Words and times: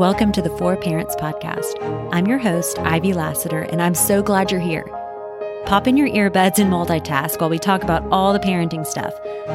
Welcome 0.00 0.32
to 0.32 0.40
the 0.40 0.56
Four 0.56 0.78
Parents 0.78 1.14
Podcast. 1.16 1.74
I'm 2.10 2.26
your 2.26 2.38
host, 2.38 2.78
Ivy 2.78 3.12
Lassiter, 3.12 3.64
and 3.64 3.82
I'm 3.82 3.94
so 3.94 4.22
glad 4.22 4.50
you're 4.50 4.58
here. 4.58 4.86
Pop 5.66 5.86
in 5.86 5.98
your 5.98 6.08
earbuds 6.08 6.58
and 6.58 6.72
multitask 6.72 7.38
while 7.38 7.50
we 7.50 7.58
talk 7.58 7.82
about 7.82 8.10
all 8.10 8.32
the 8.32 8.38
parenting 8.38 8.86
stuff 8.86 9.12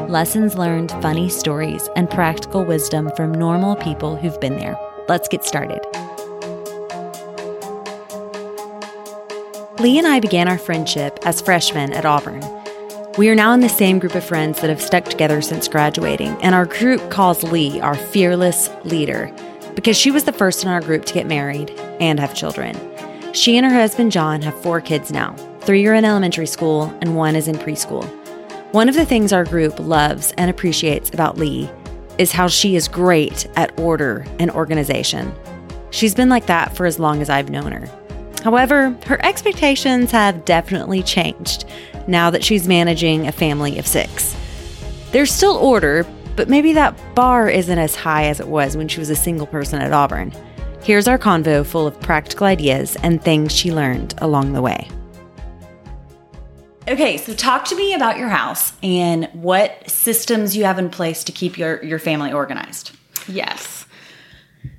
lessons 0.08 0.56
learned, 0.56 0.92
funny 1.02 1.30
stories, 1.30 1.90
and 1.96 2.12
practical 2.12 2.64
wisdom 2.64 3.10
from 3.16 3.34
normal 3.34 3.76
people 3.78 4.16
who've 4.16 4.40
been 4.40 4.58
there. 4.58 4.78
Let's 5.08 5.28
get 5.28 5.44
started. 5.44 5.80
Lee 9.80 9.98
and 9.98 10.06
I 10.06 10.20
began 10.20 10.48
our 10.48 10.60
friendship 10.60 11.18
as 11.24 11.42
freshmen 11.42 11.92
at 11.92 12.06
Auburn. 12.06 12.44
We 13.18 13.30
are 13.30 13.36
now 13.36 13.52
in 13.54 13.62
the 13.62 13.68
same 13.68 13.98
group 13.98 14.14
of 14.14 14.24
friends 14.24 14.62
that 14.62 14.70
have 14.70 14.80
stuck 14.80 15.06
together 15.06 15.42
since 15.42 15.68
graduating, 15.68 16.38
and 16.44 16.54
our 16.54 16.68
group 16.68 17.10
calls 17.10 17.42
Lee 17.42 17.82
our 17.82 17.96
fearless 17.96 18.70
leader 18.84 19.36
because 19.76 19.98
she 19.98 20.12
was 20.12 20.24
the 20.24 20.34
first 20.34 20.64
in 20.64 20.70
our 20.70 20.82
group 20.82 21.06
to 21.06 21.14
get 21.14 21.28
married 21.28 21.70
and 22.00 22.20
have 22.20 22.34
children. 22.34 22.76
She 23.34 23.58
and 23.58 23.66
her 23.66 23.74
husband 23.74 24.12
John 24.12 24.42
have 24.42 24.60
four 24.62 24.82
kids 24.82 25.12
now. 25.12 25.36
Three 25.62 25.86
are 25.88 25.94
in 25.94 26.06
elementary 26.06 26.48
school, 26.48 26.84
and 27.02 27.16
one 27.16 27.36
is 27.36 27.48
in 27.48 27.56
preschool. 27.56 28.06
One 28.72 28.88
of 28.88 28.96
the 28.96 29.06
things 29.06 29.34
our 29.34 29.46
group 29.46 29.80
loves 29.80 30.34
and 30.38 30.50
appreciates 30.50 31.10
about 31.10 31.38
Lee 31.38 31.70
is 32.18 32.32
how 32.32 32.48
she 32.48 32.76
is 32.76 32.88
great 32.88 33.48
at 33.56 33.78
order 33.80 34.26
and 34.40 34.50
organization. 34.52 35.34
She's 35.92 36.16
been 36.16 36.30
like 36.30 36.46
that 36.46 36.76
for 36.76 36.86
as 36.86 37.00
long 37.00 37.22
as 37.22 37.30
I've 37.30 37.50
known 37.50 37.72
her. 37.72 37.90
However, 38.44 38.92
her 39.06 39.24
expectations 39.26 40.12
have 40.12 40.46
definitely 40.46 41.02
changed 41.04 41.66
now 42.08 42.30
that 42.30 42.44
she's 42.44 42.68
managing 42.68 43.28
a 43.28 43.32
family 43.32 43.80
of 43.80 43.88
six. 43.88 44.36
There's 45.12 45.32
still 45.32 45.56
order, 45.56 46.06
but 46.36 46.50
maybe 46.50 46.74
that 46.74 46.98
bar 47.16 47.50
isn't 47.50 47.78
as 47.78 47.96
high 47.96 48.26
as 48.26 48.40
it 48.40 48.48
was 48.48 48.76
when 48.76 48.88
she 48.88 49.00
was 49.00 49.10
a 49.10 49.16
single 49.16 49.48
person 49.48 49.82
at 49.82 49.92
Auburn. 49.92 50.32
Here's 50.84 51.08
our 51.08 51.18
convo 51.18 51.66
full 51.66 51.88
of 51.88 52.00
practical 52.02 52.46
ideas 52.46 52.96
and 53.02 53.22
things 53.22 53.52
she 53.52 53.72
learned 53.72 54.14
along 54.20 54.54
the 54.54 54.62
way. 54.62 54.90
Okay, 56.88 57.18
so 57.18 57.34
talk 57.34 57.66
to 57.66 57.76
me 57.76 57.96
about 57.96 58.18
your 58.18 58.30
house 58.30 58.74
and 58.84 59.28
what 59.34 59.90
systems 59.90 60.56
you 60.56 60.66
have 60.66 60.78
in 60.78 60.90
place 60.92 61.24
to 61.24 61.32
keep 61.32 61.58
your, 61.58 61.84
your 61.84 61.98
family 61.98 62.32
organized. 62.32 62.92
Yes. 63.28 63.88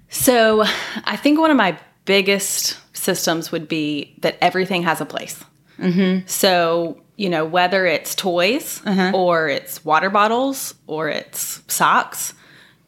So 0.08 0.64
I 1.04 1.16
think 1.16 1.40
one 1.40 1.50
of 1.50 1.56
my 1.56 1.76
biggest 2.04 2.78
systems 2.96 3.50
would 3.50 3.66
be 3.66 4.14
that 4.20 4.36
everything 4.40 4.84
has 4.84 5.00
a 5.00 5.04
place. 5.04 5.44
Mm-hmm. 5.78 6.26
So, 6.26 7.00
you 7.16 7.28
know, 7.28 7.44
whether 7.44 7.86
it's 7.86 8.14
toys 8.14 8.82
uh-huh. 8.84 9.12
or 9.14 9.48
it's 9.48 9.84
water 9.84 10.10
bottles 10.10 10.74
or 10.86 11.08
it's 11.08 11.62
socks, 11.66 12.34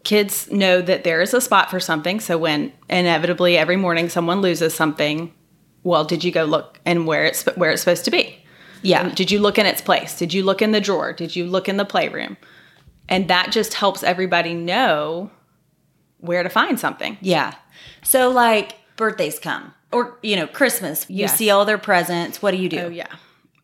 kids 0.05 0.51
know 0.51 0.81
that 0.83 1.05
there 1.05 1.21
is 1.21 1.35
a 1.35 1.41
spot 1.41 1.71
for 1.71 1.81
something. 1.81 2.21
So 2.21 2.39
when 2.39 2.73
inevitably 2.89 3.57
every 3.57 3.77
morning 3.77 4.09
someone 4.09 4.41
loses 4.41 4.75
something, 4.75 5.33
well, 5.83 6.05
did 6.05 6.25
you 6.25 6.31
go 6.31 6.45
look 6.45 6.81
and 6.85 7.07
where 7.07 7.25
it's 7.25 7.45
where 7.57 7.71
it's 7.71 7.83
supposed 7.83 8.05
to 8.05 8.11
be? 8.11 8.45
Yeah. 8.83 9.09
Did 9.09 9.31
you 9.31 9.39
look 9.41 9.59
in 9.59 9.67
its 9.67 9.81
place? 9.81 10.17
Did 10.17 10.33
you 10.33 10.45
look 10.45 10.63
in 10.63 10.73
the 10.73 10.81
drawer? 10.81 11.13
Did 11.13 11.35
you 11.35 11.47
look 11.47 11.69
in 11.69 11.79
the 11.79 11.85
playroom? 11.85 12.37
And 13.09 13.29
that 13.29 13.51
just 13.51 13.75
helps 13.75 14.03
everybody 14.03 14.55
know 14.55 15.31
where 16.19 16.43
to 16.43 16.49
find 16.49 16.79
something. 16.79 17.17
Yeah. 17.21 17.55
So, 18.03 18.29
like, 18.29 18.75
birthdays 18.97 19.39
come 19.39 19.73
or, 19.93 20.19
you 20.23 20.37
know, 20.37 20.47
Christmas, 20.47 21.07
you 21.09 21.21
Yes. 21.21 21.37
see 21.37 21.51
all 21.51 21.65
their 21.65 21.79
presents. 21.79 22.43
What 22.43 22.51
do 22.51 22.59
you 22.59 22.69
do? 22.69 22.81
Oh 22.81 22.89
yeah. 22.89 23.07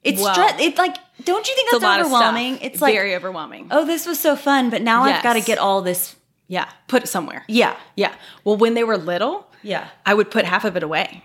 It's 0.04 0.20
Well, 0.22 0.34
it's 0.58 0.78
like, 0.78 0.96
don't 1.24 1.48
you 1.48 1.54
think 1.54 1.70
that's 1.70 2.00
overwhelming? 2.00 2.58
It's 2.60 2.80
like, 2.82 2.94
very 2.94 3.14
overwhelming. 3.14 3.68
oh, 3.70 3.84
this 3.86 4.06
was 4.06 4.20
so 4.20 4.36
fun, 4.36 4.70
but 4.70 4.82
now 4.82 5.02
I've 5.02 5.22
got 5.22 5.32
to 5.34 5.40
get 5.40 5.58
all 5.58 5.80
this. 5.82 6.14
Yeah, 6.46 6.68
put 6.88 7.02
it 7.04 7.06
somewhere. 7.06 7.42
Yeah. 7.48 7.74
Yeah. 7.96 8.14
Well, 8.44 8.56
when 8.58 8.74
they 8.74 8.84
were 8.84 8.98
little, 8.98 9.46
Yeah. 9.62 9.88
I 10.04 10.12
would 10.12 10.30
put 10.30 10.44
half 10.44 10.64
of 10.66 10.76
it 10.76 10.82
away. 10.82 11.24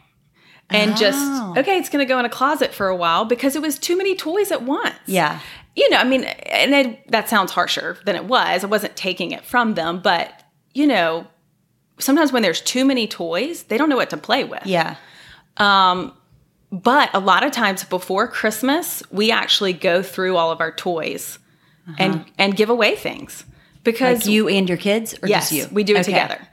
And 0.70 0.92
Oh. 0.92 0.96
just, 0.96 1.58
okay, 1.58 1.78
it's 1.78 1.90
going 1.90 2.00
to 2.06 2.08
go 2.08 2.18
in 2.20 2.26
a 2.26 2.30
closet 2.30 2.74
for 2.74 2.88
a 2.88 2.96
while 2.96 3.26
because 3.26 3.56
it 3.58 3.62
was 3.62 3.78
too 3.78 3.98
many 3.98 4.16
toys 4.16 4.50
at 4.52 4.62
once. 4.64 4.96
Yeah. 5.08 5.40
You 5.76 5.90
know, 5.90 5.98
I 5.98 6.04
mean, 6.06 6.24
and 6.24 6.74
it, 6.74 7.12
that 7.12 7.28
sounds 7.28 7.52
harsher 7.52 7.98
than 8.06 8.16
it 8.16 8.26
was. 8.26 8.64
I 8.64 8.68
wasn't 8.68 8.96
taking 8.96 9.32
it 9.32 9.44
from 9.44 9.74
them, 9.74 10.00
but, 10.00 10.32
you 10.74 10.88
know, 10.88 11.28
sometimes 12.00 12.32
when 12.32 12.42
there's 12.44 12.62
too 12.62 12.86
many 12.86 13.08
toys, 13.08 13.64
they 13.64 13.78
don't 13.78 13.90
know 13.90 13.98
what 13.98 14.10
to 14.12 14.18
play 14.18 14.44
with. 14.46 14.66
Yeah. 14.66 14.96
Um, 15.58 16.14
But 16.72 17.10
a 17.14 17.20
lot 17.20 17.44
of 17.44 17.52
times 17.52 17.84
before 17.84 18.28
Christmas, 18.28 19.02
we 19.12 19.32
actually 19.32 19.74
go 19.74 20.04
through 20.04 20.38
all 20.38 20.52
of 20.52 20.62
our 20.62 20.72
toys 20.72 21.40
and 21.98 22.26
and 22.38 22.56
give 22.56 22.70
away 22.70 22.96
things 22.96 23.44
because 23.84 24.02
Uh-huh. 24.02 24.14
Like 24.14 24.26
you 24.28 24.48
and 24.50 24.70
your 24.70 24.78
kids 24.78 25.16
or 25.24 25.28
yes, 25.28 25.50
just 25.50 25.52
you? 25.54 25.76
we 25.76 25.84
do 25.84 25.96
it 25.96 26.00
Okay. 26.02 26.12
together. 26.12 26.48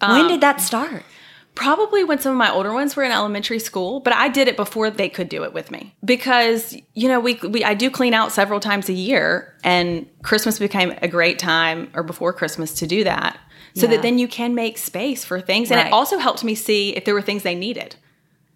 when 0.00 0.26
did 0.26 0.40
that 0.40 0.60
start? 0.60 1.04
Probably 1.54 2.02
when 2.02 2.18
some 2.18 2.32
of 2.32 2.38
my 2.38 2.50
older 2.50 2.72
ones 2.72 2.96
were 2.96 3.02
in 3.04 3.12
elementary 3.12 3.58
school, 3.58 4.00
but 4.00 4.14
I 4.14 4.28
did 4.28 4.48
it 4.48 4.56
before 4.56 4.88
they 4.90 5.08
could 5.10 5.28
do 5.28 5.44
it 5.44 5.52
with 5.52 5.70
me 5.70 5.94
because 6.04 6.74
you 6.94 7.06
know 7.08 7.20
we 7.20 7.34
we 7.48 7.62
I 7.62 7.74
do 7.74 7.90
clean 7.90 8.14
out 8.14 8.32
several 8.32 8.58
times 8.58 8.88
a 8.88 8.94
year, 8.94 9.54
and 9.62 10.06
Christmas 10.22 10.58
became 10.58 10.94
a 11.02 11.08
great 11.08 11.38
time 11.38 11.90
or 11.94 12.02
before 12.02 12.32
Christmas 12.32 12.72
to 12.80 12.86
do 12.86 13.04
that, 13.04 13.38
so 13.76 13.82
Yeah. 13.82 13.90
that 13.92 14.02
then 14.02 14.18
you 14.18 14.26
can 14.28 14.54
make 14.54 14.78
space 14.78 15.24
for 15.26 15.40
things, 15.42 15.70
and 15.70 15.78
Right. 15.78 15.86
it 15.88 15.92
also 15.92 16.16
helped 16.18 16.42
me 16.42 16.54
see 16.54 16.96
if 16.96 17.04
there 17.04 17.14
were 17.14 17.22
things 17.22 17.42
they 17.42 17.54
needed 17.54 17.96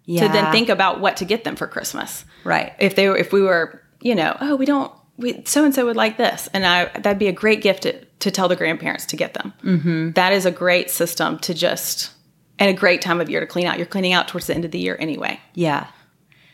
Yeah. 0.07 0.25
to 0.25 0.33
then 0.33 0.51
think 0.51 0.69
about 0.69 0.99
what 0.99 1.17
to 1.17 1.25
get 1.25 1.43
them 1.43 1.55
for 1.55 1.67
Christmas. 1.67 2.25
Right. 2.43 2.73
If 2.79 2.95
they 2.95 3.07
were, 3.09 3.17
if 3.17 3.31
we 3.31 3.41
were, 3.41 3.83
you 4.01 4.15
know, 4.15 4.35
oh, 4.41 4.55
we 4.55 4.65
don't, 4.65 4.91
we 5.17 5.43
so 5.45 5.63
and 5.65 5.75
so 5.75 5.85
would 5.85 5.95
like 5.97 6.17
this, 6.17 6.47
and 6.53 6.65
I 6.65 6.85
that'd 6.85 7.19
be 7.19 7.27
a 7.27 7.33
great 7.33 7.61
gift 7.61 7.83
to, 7.83 8.03
to 8.05 8.31
tell 8.31 8.47
the 8.47 8.55
grandparents 8.55 9.05
to 9.07 9.15
get 9.15 9.33
them. 9.33 9.53
Mm-hmm. 9.63 10.11
That 10.11 10.31
is 10.33 10.45
a 10.45 10.51
great 10.51 10.89
system 10.89 11.37
to 11.39 11.53
just 11.53 12.11
and 12.59 12.69
a 12.69 12.73
great 12.73 13.01
time 13.01 13.19
of 13.21 13.29
year 13.29 13.39
to 13.41 13.45
clean 13.45 13.67
out. 13.67 13.77
You're 13.77 13.85
cleaning 13.85 14.13
out 14.13 14.27
towards 14.27 14.47
the 14.47 14.55
end 14.55 14.65
of 14.65 14.71
the 14.71 14.79
year 14.79 14.95
anyway. 14.99 15.39
Yeah. 15.53 15.87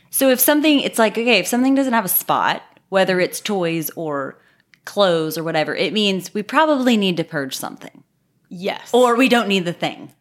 So 0.10 0.30
if 0.30 0.40
something, 0.40 0.80
it's 0.82 1.00
like, 1.00 1.14
okay, 1.14 1.40
if 1.40 1.48
something 1.48 1.76
doesn't 1.76 1.94
have 1.94 2.06
a 2.06 2.10
spot, 2.10 2.62
whether 2.90 3.20
it's 3.20 3.40
toys 3.40 3.90
or 3.96 4.40
clothes 4.86 5.38
or 5.38 5.44
whatever, 5.44 5.76
it 5.76 5.92
means 5.94 6.34
we 6.34 6.44
probably 6.44 6.98
need 6.98 7.18
to 7.18 7.24
purge 7.24 7.56
something 7.56 8.04
Yes, 8.50 8.92
or 8.94 9.16
we 9.16 9.28
don't 9.30 9.48
need 9.48 9.66
the 9.66 9.74
thing. 9.74 10.12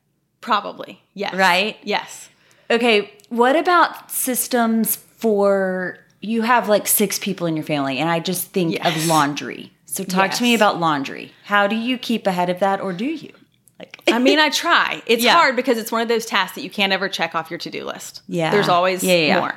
probably 0.41 1.03
yes, 1.15 1.35
Right? 1.35 1.77
Yes. 1.83 2.29
Okay, 2.71 3.13
what 3.37 3.57
about 3.57 4.11
systems 4.11 4.97
for 4.97 5.99
you 6.21 6.43
have 6.43 6.69
like 6.69 6.87
six 6.87 7.19
people 7.19 7.47
in 7.47 7.57
your 7.57 7.65
family, 7.65 7.99
and 7.99 8.09
I 8.11 8.21
just 8.21 8.49
think 8.49 8.85
of 8.85 9.07
laundry. 9.07 9.73
So 9.87 10.05
talk 10.05 10.31
to 10.33 10.43
me 10.43 10.55
about 10.55 10.79
laundry. 10.81 11.33
How 11.45 11.67
do 11.67 11.77
you 11.77 11.99
keep 11.99 12.27
ahead 12.27 12.49
of 12.51 12.61
that, 12.61 12.81
or 12.81 12.93
do 12.93 13.05
you? 13.05 13.33
Like, 13.79 14.01
I 14.11 14.19
mean, 14.19 14.39
I 14.39 14.49
try. 14.49 15.03
It's 15.07 15.25
Yeah. 15.25 15.33
hard 15.35 15.57
because 15.57 15.77
it's 15.79 15.91
one 15.91 16.01
of 16.03 16.09
those 16.09 16.25
tasks 16.25 16.55
that 16.55 16.63
you 16.63 16.71
can't 16.71 16.93
ever 16.93 17.09
check 17.09 17.35
off 17.35 17.51
your 17.51 17.59
to 17.59 17.71
do 17.71 17.85
list. 17.85 18.23
Yeah. 18.29 18.51
There's 18.51 18.69
always 18.69 19.03
yeah, 19.03 19.15
yeah. 19.17 19.41
more. 19.41 19.55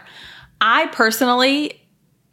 I 0.60 0.88
personally, 0.88 1.80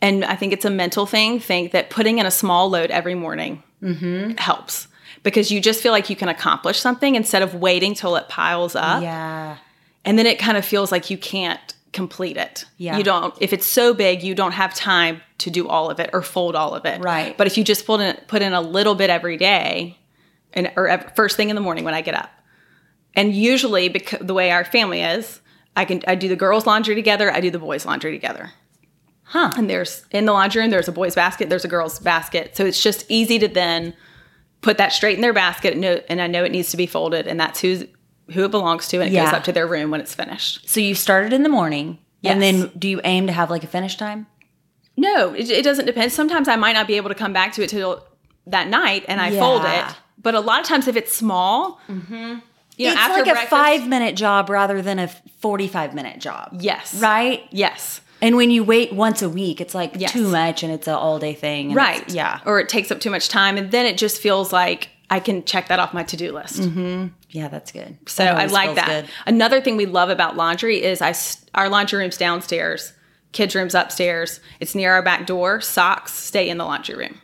and 0.00 0.24
I 0.24 0.34
think 0.36 0.52
it's 0.52 0.64
a 0.64 0.70
mental 0.70 1.04
thing, 1.06 1.38
think 1.38 1.72
that 1.72 1.90
putting 1.90 2.18
in 2.18 2.26
a 2.26 2.30
small 2.30 2.68
load 2.70 2.90
every 2.90 3.14
morning 3.14 3.62
Mm-hmm. 3.82 4.36
helps 4.38 4.86
because 5.24 5.50
you 5.50 5.60
just 5.60 5.82
feel 5.82 5.90
like 5.90 6.08
you 6.08 6.14
can 6.14 6.28
accomplish 6.28 6.78
something 6.78 7.16
instead 7.16 7.42
of 7.42 7.56
waiting 7.56 7.94
till 7.94 8.14
it 8.14 8.28
piles 8.28 8.76
up. 8.76 9.02
yeah, 9.02 9.56
And 10.04 10.18
then 10.18 10.26
it 10.26 10.38
kind 10.38 10.56
of 10.56 10.64
feels 10.64 10.90
like 10.90 11.10
you 11.10 11.18
can't 11.18 11.74
complete 11.92 12.36
it. 12.36 12.64
Yeah. 12.78 12.96
You 12.96 13.04
don't, 13.04 13.34
if 13.40 13.52
it's 13.52 13.66
so 13.66 13.94
big, 13.94 14.22
you 14.22 14.34
don't 14.34 14.52
have 14.52 14.74
time 14.74 15.20
to 15.38 15.50
do 15.50 15.68
all 15.68 15.90
of 15.90 16.00
it 16.00 16.10
or 16.12 16.22
fold 16.22 16.56
all 16.56 16.74
of 16.74 16.84
it. 16.86 17.02
Right. 17.02 17.36
But 17.36 17.46
if 17.46 17.58
you 17.58 17.64
just 17.64 17.86
put 17.86 18.00
in, 18.00 18.16
put 18.26 18.42
in 18.42 18.52
a 18.52 18.60
little 18.60 18.94
bit 18.94 19.10
every 19.10 19.36
day, 19.36 19.98
and 20.54 20.72
or 20.76 20.98
first 21.16 21.36
thing 21.36 21.50
in 21.50 21.54
the 21.54 21.62
morning 21.62 21.84
when 21.84 21.94
I 21.94 22.00
get 22.00 22.14
up. 22.14 22.30
And 23.14 23.34
usually, 23.34 23.88
because 23.88 24.26
the 24.26 24.34
way 24.34 24.50
our 24.50 24.64
family 24.64 25.02
is, 25.02 25.40
I 25.76 25.84
can 25.84 26.02
I 26.06 26.14
do 26.14 26.28
the 26.28 26.36
girls' 26.36 26.66
laundry 26.66 26.94
together. 26.94 27.30
I 27.30 27.40
do 27.40 27.50
the 27.50 27.58
boys' 27.58 27.84
laundry 27.84 28.12
together. 28.12 28.50
huh? 29.32 29.50
And 29.56 29.68
there's 29.68 30.04
in 30.10 30.26
the 30.26 30.32
laundry 30.32 30.62
room, 30.62 30.70
there's 30.70 30.88
a 30.88 30.92
boys' 30.92 31.14
basket, 31.14 31.48
there's 31.48 31.64
a 31.64 31.68
girls' 31.68 31.98
basket. 31.98 32.56
So 32.56 32.64
it's 32.66 32.82
just 32.82 33.04
easy 33.08 33.38
to 33.38 33.48
then 33.48 33.94
put 34.60 34.78
that 34.78 34.92
straight 34.92 35.16
in 35.16 35.22
their 35.22 35.32
basket. 35.32 35.72
And, 35.72 35.80
know, 35.80 36.00
and 36.08 36.20
I 36.20 36.26
know 36.26 36.44
it 36.44 36.52
needs 36.52 36.70
to 36.70 36.76
be 36.76 36.86
folded, 36.86 37.26
and 37.26 37.40
that's 37.40 37.60
who's 37.60 37.84
who 38.30 38.44
it 38.44 38.50
belongs 38.50 38.88
to, 38.88 39.00
and 39.00 39.12
it 39.12 39.16
goes 39.16 39.32
up 39.32 39.44
to 39.44 39.52
their 39.52 39.66
room 39.66 39.90
when 39.90 40.00
it's 40.00 40.14
finished. 40.14 40.68
So 40.68 40.80
you 40.80 40.94
started 40.94 41.32
in 41.32 41.42
the 41.42 41.48
morning, 41.48 41.98
and 42.24 42.40
then 42.40 42.70
do 42.78 42.88
you 42.88 43.00
aim 43.04 43.26
to 43.26 43.32
have 43.32 43.50
like 43.50 43.64
a 43.64 43.66
finish 43.66 43.96
time? 43.96 44.26
No, 44.96 45.32
it, 45.34 45.48
it 45.50 45.64
doesn't 45.64 45.86
depend. 45.86 46.12
Sometimes 46.12 46.48
I 46.48 46.56
might 46.56 46.74
not 46.74 46.86
be 46.86 46.96
able 46.96 47.08
to 47.08 47.14
come 47.14 47.32
back 47.32 47.52
to 47.54 47.62
it 47.62 47.70
till 47.70 48.06
that 48.46 48.68
night, 48.68 49.04
and 49.08 49.20
I 49.20 49.30
fold 49.30 49.62
it. 49.64 49.96
But 50.18 50.34
a 50.34 50.40
lot 50.40 50.60
of 50.60 50.66
times, 50.66 50.86
if 50.86 50.96
it's 50.96 51.12
small, 51.12 51.80
mm-hmm. 51.88 52.38
you 52.76 52.86
know, 52.86 52.94
it's 52.96 53.26
like 53.26 53.26
a 53.26 53.46
five 53.48 53.88
minute 53.88 54.14
job 54.16 54.50
rather 54.50 54.82
than 54.82 54.98
a 54.98 55.08
forty-five 55.40 55.94
minute 55.94 56.20
job. 56.20 56.56
Yes. 56.60 56.94
Right. 56.94 57.42
Yes. 57.50 58.00
And 58.20 58.36
when 58.36 58.52
you 58.52 58.62
wait 58.62 58.92
once 58.92 59.20
a 59.20 59.28
week, 59.28 59.60
it's 59.60 59.74
like 59.74 59.94
Yes. 59.96 60.12
too 60.12 60.28
much, 60.28 60.62
and 60.62 60.72
it's 60.72 60.86
an 60.86 60.94
all 60.94 61.18
day 61.18 61.34
thing. 61.34 61.68
and 61.68 61.76
Right. 61.76 62.08
Yeah. 62.08 62.38
Or 62.46 62.60
it 62.60 62.68
takes 62.68 62.92
up 62.92 63.00
too 63.00 63.10
much 63.10 63.28
time, 63.28 63.56
and 63.56 63.72
then 63.72 63.84
it 63.84 63.98
just 63.98 64.20
feels 64.20 64.52
like 64.52 64.90
I 65.10 65.18
can 65.18 65.44
check 65.44 65.68
that 65.68 65.80
off 65.80 65.92
my 65.92 66.04
to 66.04 66.16
do 66.16 66.32
list. 66.32 66.60
Mm-hmm. 66.60 67.08
Yeah, 67.32 67.48
that's 67.48 67.72
good. 67.72 67.96
So 68.06 68.24
That 68.24 68.36
I 68.36 68.46
like 68.46 68.74
that. 68.76 68.86
good. 69.04 69.10
Another 69.26 69.60
thing 69.60 69.76
we 69.76 69.86
love 69.86 70.10
about 70.10 70.36
laundry 70.36 70.82
is 70.82 71.00
I 71.02 71.14
our 71.54 71.68
laundry 71.68 71.98
room's 71.98 72.16
downstairs, 72.18 72.92
kids' 73.32 73.54
rooms 73.54 73.74
upstairs. 73.74 74.38
It's 74.60 74.74
near 74.74 74.92
our 74.92 75.02
back 75.02 75.26
door. 75.26 75.60
Socks 75.60 76.12
stay 76.12 76.48
in 76.48 76.58
the 76.58 76.64
laundry 76.64 76.94
room. 76.94 77.18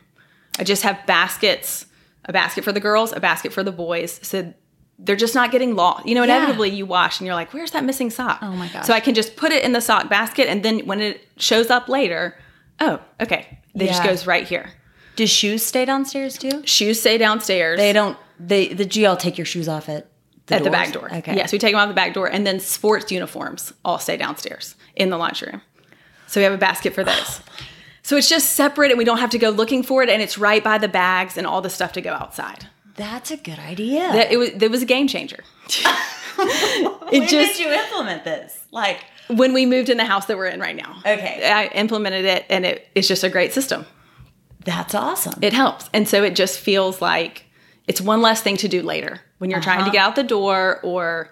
I 0.57 0.63
just 0.63 0.81
have 0.83 0.99
baskets, 1.05 1.85
a 2.25 2.33
basket 2.33 2.63
for 2.63 2.71
the 2.73 2.79
girls, 2.79 3.13
a 3.13 3.19
basket 3.19 3.53
for 3.53 3.63
the 3.63 3.71
boys. 3.71 4.19
So 4.23 4.53
they're 4.97 5.15
just 5.15 5.35
not 5.35 5.51
getting 5.51 5.75
lost. 5.75 6.05
You 6.07 6.15
know, 6.15 6.23
Yeah. 6.23 6.37
inevitably 6.37 6.71
you 6.71 6.85
wash 6.85 7.19
and 7.19 7.25
you're 7.27 7.35
like, 7.35 7.53
where's 7.53 7.71
that 7.71 7.85
missing 7.85 8.09
sock? 8.09 8.39
Oh 8.41 8.51
my 8.51 8.67
gosh. 8.67 8.85
So 8.85 8.93
I 8.93 8.99
can 8.99 9.13
just 9.13 9.35
put 9.37 9.51
it 9.51 9.63
in 9.63 9.71
the 9.71 9.79
sock 9.79 10.09
basket 10.09 10.49
and 10.49 10.61
then 10.63 10.79
when 10.87 10.99
it 11.01 11.25
shows 11.37 11.69
up 11.69 11.87
later, 11.87 12.35
oh, 12.81 12.99
okay. 13.21 13.59
It 13.75 13.85
just 13.87 14.03
goes 14.03 14.25
right 14.27 14.45
here. 14.45 14.71
Do 15.15 15.25
shoes 15.27 15.63
stay 15.65 15.85
downstairs 15.85 16.37
too? 16.37 16.63
Shoes 16.65 16.99
stay 16.99 17.17
downstairs. 17.17 17.77
They 17.77 17.93
don't. 17.93 18.17
They 18.39 18.69
the 18.73 18.85
GL 18.85 19.19
take 19.19 19.37
your 19.37 19.45
shoes 19.45 19.67
off 19.67 19.89
at 19.89 20.07
the 20.47 20.55
at 20.55 20.63
the 20.63 20.71
back 20.71 20.91
door. 20.93 21.13
Okay. 21.13 21.35
Yes, 21.35 21.51
we 21.51 21.59
take 21.59 21.73
them 21.73 21.79
out 21.79 21.87
the 21.87 21.93
back 21.93 22.13
door, 22.13 22.27
and 22.27 22.45
then 22.47 22.59
sports 22.59 23.11
uniforms 23.11 23.73
all 23.83 23.99
stay 23.99 24.17
downstairs 24.17 24.75
in 24.95 25.09
the 25.09 25.17
laundry 25.17 25.49
room. 25.51 25.61
So 26.27 26.39
we 26.39 26.43
have 26.45 26.53
a 26.53 26.57
basket 26.57 26.93
for 26.93 27.03
those. 27.03 27.41
So 28.01 28.15
it's 28.17 28.29
just 28.29 28.53
separate, 28.53 28.89
and 28.89 28.97
we 28.97 29.03
don't 29.05 29.19
have 29.19 29.29
to 29.31 29.37
go 29.37 29.49
looking 29.51 29.83
for 29.83 30.01
it, 30.01 30.09
and 30.09 30.19
it's 30.19 30.35
right 30.35 30.63
by 30.63 30.79
the 30.79 30.87
bags 30.87 31.37
and 31.37 31.45
all 31.45 31.61
the 31.61 31.69
stuff 31.69 31.91
to 31.93 32.01
go 32.01 32.13
outside. 32.13 32.65
That's 32.95 33.29
a 33.29 33.37
good 33.37 33.59
idea. 33.59 33.99
That 33.99 34.31
it 34.31 34.37
was 34.37 34.49
it 34.49 34.71
was 34.71 34.81
a 34.81 34.85
game 34.85 35.07
changer. 35.07 35.43
it 36.39 37.29
just- 37.29 37.59
you 37.59 37.69
implement 37.71 38.23
this? 38.23 38.57
Like 38.71 39.03
When 39.27 39.53
we 39.53 39.65
moved 39.65 39.89
in 39.89 39.97
the 39.97 40.05
house 40.05 40.25
that 40.25 40.37
we're 40.37 40.47
in 40.47 40.59
right 40.59 40.75
now, 40.75 40.97
Okay. 41.05 41.51
I 41.51 41.67
implemented 41.75 42.25
it, 42.25 42.45
and 42.49 42.65
it, 42.65 42.87
it's 42.95 43.07
just 43.07 43.23
a 43.23 43.29
great 43.29 43.53
system. 43.53 43.85
that's 44.63 44.95
awesome. 44.95 45.33
It 45.41 45.53
helps, 45.53 45.89
and 45.93 46.07
so 46.07 46.23
it 46.23 46.35
just 46.35 46.59
feels 46.59 47.01
like 47.01 47.43
it's 47.89 47.99
one 47.99 48.21
less 48.21 48.39
thing 48.41 48.55
to 48.57 48.67
do 48.67 48.81
later 48.83 49.19
when 49.39 49.49
you're 49.49 49.59
trying 49.61 49.79
to 49.79 49.83
Uh-huh. 49.83 49.91
get 49.91 50.01
out 50.05 50.15
the 50.15 50.23
door 50.23 50.79
or 50.83 51.29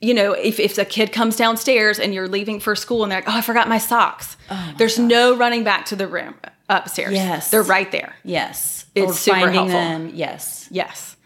you 0.00 0.14
know 0.14 0.32
if, 0.32 0.60
if 0.60 0.78
a 0.78 0.84
kid 0.84 1.10
comes 1.12 1.36
downstairs 1.36 1.98
and 1.98 2.14
you're 2.14 2.28
leaving 2.28 2.60
for 2.60 2.74
school 2.76 3.02
and 3.02 3.10
they're 3.10 3.20
like 3.22 3.28
oh 3.28 3.36
i 3.36 3.40
forgot 3.40 3.68
my 3.68 3.78
socks 3.78 4.36
there's 4.78 4.98
no 4.98 5.36
running 5.36 5.64
back 5.64 5.84
to 5.86 5.96
the 5.96 6.06
room 6.06 6.34
upstairs 6.68 7.12
Yes. 7.12 7.50
they're 7.50 7.62
right 7.76 7.90
there 7.92 8.14
yes, 8.24 8.84
It's 8.94 9.10
Or 9.12 9.14
super 9.14 9.50
helpful. 9.50 9.78
them. 9.78 10.10
Yes. 10.14 10.68
yes 10.70 11.16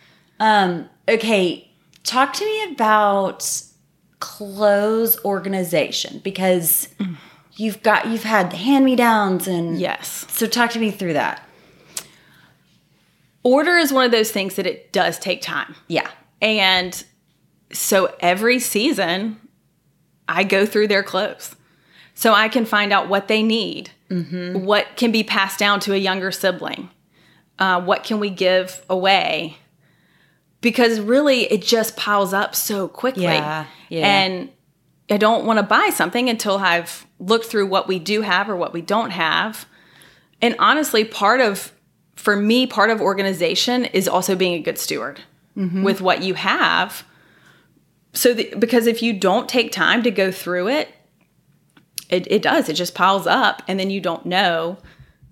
Um. 0.40 0.88
Okay. 1.08 1.70
Talk 2.04 2.32
to 2.34 2.44
me 2.44 2.72
about 2.72 3.40
clothes 4.20 5.18
organization 5.24 6.20
because 6.24 6.88
you've 7.56 7.82
got 7.82 8.06
you've 8.08 8.22
had 8.24 8.52
hand 8.52 8.84
me 8.84 8.96
downs 8.96 9.46
and 9.48 9.78
yes 9.80 10.26
So 10.30 10.46
talk 10.46 10.70
to 10.72 10.78
me 10.78 10.90
through 10.90 11.14
that. 11.14 11.46
Order 13.42 13.76
is 13.76 13.92
one 13.92 14.04
of 14.04 14.10
those 14.10 14.30
things 14.30 14.54
that 14.56 14.66
it 14.66 14.92
does 14.92 15.18
take 15.18 15.42
time. 15.42 15.74
Yeah. 15.88 16.10
and 16.42 17.04
so 17.72 18.12
every 18.18 18.58
season 18.58 19.40
i 20.28 20.42
go 20.42 20.66
through 20.66 20.88
their 20.88 21.04
clothes 21.04 21.54
so 22.14 22.32
i 22.32 22.48
can 22.48 22.64
find 22.64 22.92
out 22.92 23.08
what 23.08 23.28
they 23.28 23.42
need. 23.42 23.90
What 24.66 24.86
can 24.96 25.12
be 25.12 25.22
passed 25.22 25.58
down 25.58 25.78
to 25.80 25.92
a 25.92 25.96
younger 25.96 26.32
sibling? 26.32 26.90
Uh, 27.60 27.80
what 27.80 28.02
can 28.02 28.18
we 28.18 28.28
give 28.28 28.84
away? 28.90 29.56
Because 30.60 30.98
really 30.98 31.42
it 31.52 31.62
just 31.62 31.96
piles 31.96 32.34
up 32.34 32.54
so 32.56 32.88
quickly. 32.88 33.22
Yeah, 33.24 33.66
yeah. 33.88 34.06
and 34.06 34.50
i 35.10 35.16
don't 35.16 35.44
want 35.44 35.58
to 35.58 35.62
buy 35.62 35.90
something 35.92 36.28
until 36.28 36.58
i've 36.58 37.06
looked 37.18 37.46
through 37.46 37.66
what 37.66 37.86
we 37.86 37.98
do 37.98 38.22
have 38.22 38.48
or 38.50 38.56
what 38.56 38.72
we 38.72 38.82
don't 38.82 39.10
have. 39.10 39.66
And 40.42 40.56
honestly 40.58 41.04
part 41.04 41.40
of 41.40 41.72
for 42.20 42.36
me 42.36 42.66
part 42.66 42.90
of 42.90 43.00
organization 43.00 43.86
is 43.86 44.06
also 44.06 44.36
being 44.36 44.52
a 44.52 44.60
good 44.60 44.78
steward 44.78 45.22
mm-hmm. 45.56 45.82
with 45.82 46.02
what 46.02 46.22
you 46.22 46.34
have. 46.34 47.02
So 48.12 48.34
the, 48.34 48.54
because 48.58 48.86
if 48.86 49.02
you 49.02 49.14
don't 49.14 49.48
take 49.48 49.72
time 49.72 50.02
to 50.02 50.10
go 50.10 50.30
through 50.30 50.68
it, 50.68 50.88
it 52.10 52.30
it 52.30 52.42
does. 52.42 52.68
It 52.68 52.74
just 52.74 52.94
piles 52.94 53.26
up 53.26 53.62
and 53.66 53.80
then 53.80 53.88
you 53.88 54.00
don't 54.00 54.26
know. 54.26 54.76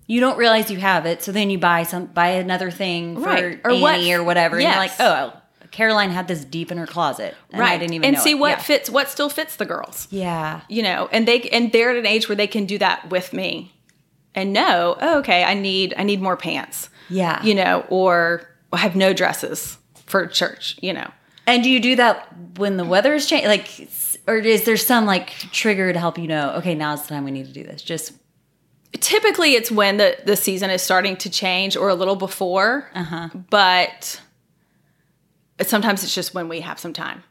You 0.06 0.20
don't 0.20 0.38
realize 0.38 0.70
you 0.70 0.78
have 0.78 1.04
it, 1.04 1.22
so 1.22 1.30
then 1.30 1.50
you 1.50 1.58
buy 1.58 1.82
some 1.82 2.06
buy 2.06 2.28
another 2.28 2.70
thing 2.70 3.16
for 3.16 3.24
Right. 3.24 3.60
or 3.62 3.70
Or 3.70 3.78
what- 3.80 3.96
Annie 3.96 4.12
or 4.14 4.24
whatever, 4.24 4.56
and 4.56 4.62
you're 4.62 4.74
like, 4.76 4.98
oh, 4.98 5.34
Caroline 5.70 6.08
had 6.10 6.26
this 6.26 6.42
deep 6.46 6.72
in 6.72 6.78
her 6.78 6.86
closet, 6.86 7.34
and 7.50 7.62
I 7.62 7.76
didn't 7.76 7.92
even 7.92 8.14
and 8.14 8.18
see 8.18 8.30
it. 8.30 8.38
what 8.38 8.50
yeah. 8.52 8.58
fits 8.60 8.88
what 8.88 9.10
still 9.10 9.28
fits 9.28 9.56
the 9.56 9.66
girls. 9.66 10.08
Yeah, 10.10 10.62
you 10.70 10.82
know 10.82 11.10
and 11.12 11.28
they 11.28 11.42
and 11.50 11.70
they're 11.70 11.90
at 11.90 11.96
an 11.96 12.06
age 12.06 12.30
where 12.30 12.36
they 12.36 12.46
can 12.46 12.64
do 12.64 12.78
that 12.78 13.10
with 13.10 13.34
me 13.34 13.74
and 14.38 14.52
know 14.52 14.96
oh, 15.00 15.18
okay 15.18 15.44
i 15.44 15.54
need 15.54 15.92
i 15.98 16.02
need 16.02 16.20
more 16.20 16.36
pants 16.36 16.88
yeah. 17.10 17.42
you 17.42 17.54
know 17.54 17.84
or 17.88 18.48
i 18.72 18.78
have 18.78 18.96
no 18.96 19.12
dresses 19.12 19.78
for 20.06 20.26
church 20.26 20.78
you 20.82 20.92
know 20.92 21.10
and 21.46 21.62
do 21.62 21.70
you 21.70 21.80
do 21.80 21.96
that 21.96 22.28
when 22.58 22.76
the 22.76 22.84
weather 22.84 23.14
is 23.14 23.24
changing? 23.24 23.48
Like, 23.48 23.88
or 24.26 24.36
is 24.36 24.64
there 24.64 24.76
some 24.76 25.06
like 25.06 25.30
trigger 25.50 25.94
to 25.94 25.98
help 25.98 26.18
you 26.18 26.26
know? 26.26 26.50
Okay, 26.56 26.74
now's 26.74 27.00
the 27.00 27.08
time 27.08 27.24
we 27.24 27.30
need 27.30 27.46
to 27.46 27.52
do 27.54 27.64
this. 27.64 27.80
Just 27.80 28.12
typically 28.92 29.54
it's 29.54 29.70
when 29.70 29.96
the 29.96 30.16
the 30.24 30.36
season 30.36 30.70
is 30.70 30.82
starting 30.82 31.16
to 31.16 31.30
change 31.30 31.76
or 31.76 31.88
a 31.88 31.94
little 31.94 32.16
before 32.16 32.88
uh-huh. 32.94 33.28
but 33.50 34.20
sometimes 35.62 36.02
it's 36.02 36.14
just 36.14 36.34
when 36.34 36.48
we 36.48 36.60
have 36.60 36.78
some 36.78 36.92
time 36.92 37.22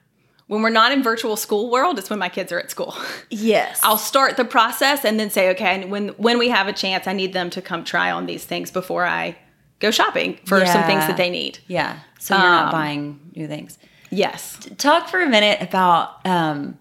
when 0.48 0.62
we're 0.62 0.70
not 0.70 0.92
in 0.92 1.04
virtual 1.04 1.36
school 1.36 1.70
world 1.70 2.00
it's 2.00 2.10
when 2.10 2.20
my 2.20 2.30
kids 2.30 2.52
are 2.52 2.60
at 2.60 2.72
school. 2.72 2.96
Yes, 3.30 3.80
i'll 3.84 3.98
start 3.98 4.38
the 4.38 4.46
process 4.46 5.04
and 5.06 5.20
then 5.20 5.30
say 5.30 5.50
okay 5.52 5.82
and 5.82 5.92
when 5.92 6.10
when 6.10 6.38
we 6.40 6.50
have 6.50 6.68
a 6.68 6.74
chance 6.74 7.08
i 7.08 7.14
need 7.14 7.34
them 7.34 7.50
to 7.52 7.62
come 7.62 7.84
try 7.84 8.10
on 8.12 8.26
these 8.26 8.46
things 8.46 8.72
before 8.72 9.06
i 9.06 9.36
go 9.80 9.92
shopping 9.92 10.38
for 10.46 10.66
some 10.66 10.84
things 10.86 11.06
that 11.08 11.18
they 11.18 11.30
need. 11.30 11.60
Yeah. 11.68 12.00
So 12.20 12.36
you're 12.36 12.44
not 12.44 12.66
Um, 12.68 12.72
buying 12.72 13.20
new 13.36 13.48
things. 13.48 13.78
yes. 14.10 14.58
Talk 14.78 15.08
for 15.08 15.22
a 15.22 15.28
minute 15.30 15.62
about 15.62 16.26
um, 16.26 16.80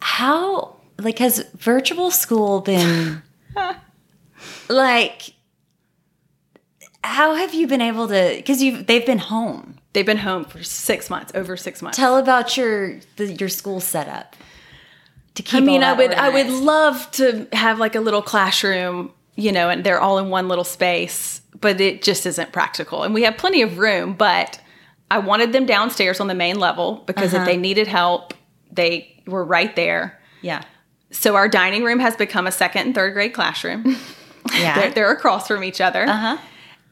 how 0.00 0.76
like 0.98 1.18
has 1.20 1.44
virtual 1.56 2.10
school 2.10 2.60
been 2.60 3.22
like 4.68 5.34
how 7.04 7.34
have 7.34 7.54
you 7.54 7.66
been 7.66 7.80
able 7.80 8.08
to 8.08 8.32
because 8.36 8.62
you 8.62 8.82
they've 8.82 9.06
been 9.06 9.18
home 9.18 9.78
they've 9.92 10.06
been 10.06 10.18
home 10.18 10.44
for 10.44 10.62
six 10.62 11.08
months 11.10 11.32
over 11.34 11.56
six 11.56 11.82
months 11.82 11.96
tell 11.98 12.16
about 12.16 12.56
your 12.56 12.98
the, 13.16 13.32
your 13.32 13.48
school 13.48 13.80
setup 13.80 14.36
to 15.34 15.42
keep 15.42 15.62
I 15.62 15.64
mean, 15.64 15.82
I 15.82 15.92
would 15.94 16.12
I 16.12 16.28
would 16.28 16.48
love 16.50 17.10
to 17.12 17.46
have 17.54 17.78
like 17.78 17.94
a 17.94 18.00
little 18.00 18.20
classroom, 18.20 19.12
you 19.34 19.50
know, 19.50 19.70
and 19.70 19.82
they're 19.82 19.98
all 20.00 20.18
in 20.18 20.28
one 20.28 20.46
little 20.46 20.62
space, 20.64 21.40
but 21.58 21.80
it 21.80 22.02
just 22.02 22.26
isn't 22.26 22.52
practical. 22.52 23.02
And 23.02 23.14
we 23.14 23.22
have 23.22 23.38
plenty 23.38 23.62
of 23.62 23.78
room, 23.78 24.12
but 24.12 24.60
I 25.10 25.18
wanted 25.20 25.52
them 25.54 25.64
downstairs 25.64 26.20
on 26.20 26.26
the 26.26 26.34
main 26.34 26.58
level 26.58 27.02
because 27.06 27.32
Uh-huh. 27.32 27.42
if 27.42 27.46
they 27.46 27.56
needed 27.56 27.86
help, 27.88 28.34
they 28.70 29.22
were 29.26 29.42
right 29.42 29.74
there. 29.74 30.20
yeah 30.42 30.62
So 31.12 31.34
our 31.34 31.48
dining 31.48 31.82
room 31.82 31.98
has 32.00 32.14
become 32.14 32.46
a 32.46 32.52
second 32.52 32.82
and 32.88 32.94
third 32.94 33.14
grade 33.14 33.32
classroom. 33.32 33.96
yeah 34.52 34.74
they're, 34.74 34.90
they're 34.90 35.12
across 35.12 35.48
from 35.48 35.64
each 35.64 35.80
other. 35.80 36.04
uh-huh 36.04 36.36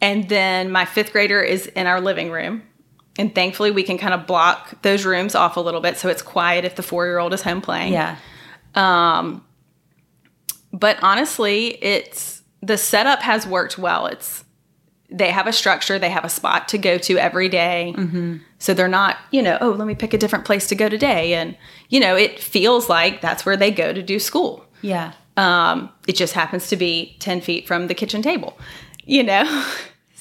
And 0.00 0.30
then 0.30 0.71
my 0.73 0.87
fifth 0.87 1.12
grader 1.12 1.42
is 1.42 1.66
in 1.66 1.87
our 1.87 2.00
living 2.00 2.30
room. 2.30 2.62
And 3.20 3.34
thankfully, 3.34 3.70
we 3.70 3.82
can 3.82 3.98
kind 3.98 4.14
of 4.14 4.26
block 4.26 4.80
those 4.80 5.04
rooms 5.04 5.34
off 5.34 5.58
a 5.58 5.60
little 5.60 5.82
bit 5.82 5.98
so 5.98 6.08
it's 6.08 6.22
quiet 6.22 6.64
if 6.64 6.74
the 6.74 6.82
four 6.82 7.04
year 7.04 7.18
old 7.18 7.34
is 7.34 7.42
home 7.42 7.60
playing. 7.60 7.92
yeah. 7.92 8.16
Um, 8.74 9.44
but 10.72 11.02
honestly 11.02 11.66
it's 11.84 12.42
the 12.62 12.78
setup 12.78 13.20
has 13.20 13.46
worked 13.46 13.76
well. 13.76 14.06
It's 14.06 14.44
they 15.10 15.30
have 15.32 15.46
a 15.46 15.52
structure 15.52 15.98
they 15.98 16.08
have 16.08 16.24
a 16.24 16.28
spot 16.30 16.68
to 16.68 16.78
go 16.78 16.96
to 16.98 17.18
every 17.18 17.48
day. 17.50 17.94
so 18.58 18.72
they're 18.72 18.88
not 18.88 19.18
you 19.32 19.42
know 19.42 19.58
oh 19.60 19.70
let 19.70 19.86
me 19.86 19.94
pick 19.94 20.14
a 20.14 20.18
different 20.18 20.46
place 20.46 20.66
to 20.68 20.74
go 20.74 20.88
today. 20.88 21.34
And 21.34 21.58
you 21.90 22.00
know 22.00 22.16
it 22.16 22.40
feels 22.40 22.88
like 22.88 23.20
that's 23.20 23.44
where 23.44 23.56
they 23.56 23.70
go 23.70 23.92
to 23.92 24.02
do 24.02 24.18
school. 24.18 24.64
Yeah. 24.80 25.12
Um, 25.36 25.90
it 26.06 26.16
just 26.16 26.32
happens 26.32 26.68
to 26.68 26.76
be 26.76 27.16
10 27.18 27.42
feet 27.42 27.66
from 27.66 27.88
the 27.88 27.94
kitchen 27.94 28.22
table 28.22 28.58
you 29.04 29.22
know? 29.22 29.66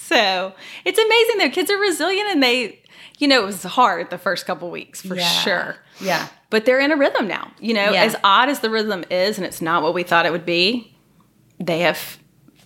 So 0.09 0.53
it's 0.85 0.97
amazing. 0.97 1.37
Their 1.37 1.51
kids 1.51 1.69
are 1.69 1.77
resilient 1.77 2.29
and 2.31 2.41
they 2.41 2.78
you 3.19 3.27
know 3.27 3.41
it 3.43 3.45
was 3.45 3.61
hard 3.63 4.09
the 4.09 4.17
first 4.17 4.45
couple 4.47 4.69
weeks 4.71 5.01
for 5.01 5.15
Yeah. 5.15 5.27
sure 5.29 5.75
yeah 6.01 6.27
but 6.49 6.65
they're 6.65 6.79
in 6.79 6.91
a 6.91 6.97
rhythm 6.97 7.27
now. 7.27 7.51
You 7.59 7.75
know, 7.75 7.91
Yeah. 7.91 8.05
as 8.05 8.15
odd 8.23 8.49
as 8.49 8.61
the 8.61 8.71
rhythm 8.71 9.05
is, 9.11 9.37
and 9.37 9.45
it's 9.45 9.61
not 9.61 9.83
what 9.83 9.93
we 9.93 10.01
thought 10.01 10.25
it 10.25 10.31
would 10.31 10.47
be. 10.47 10.95
They 11.59 11.79
have 11.81 12.17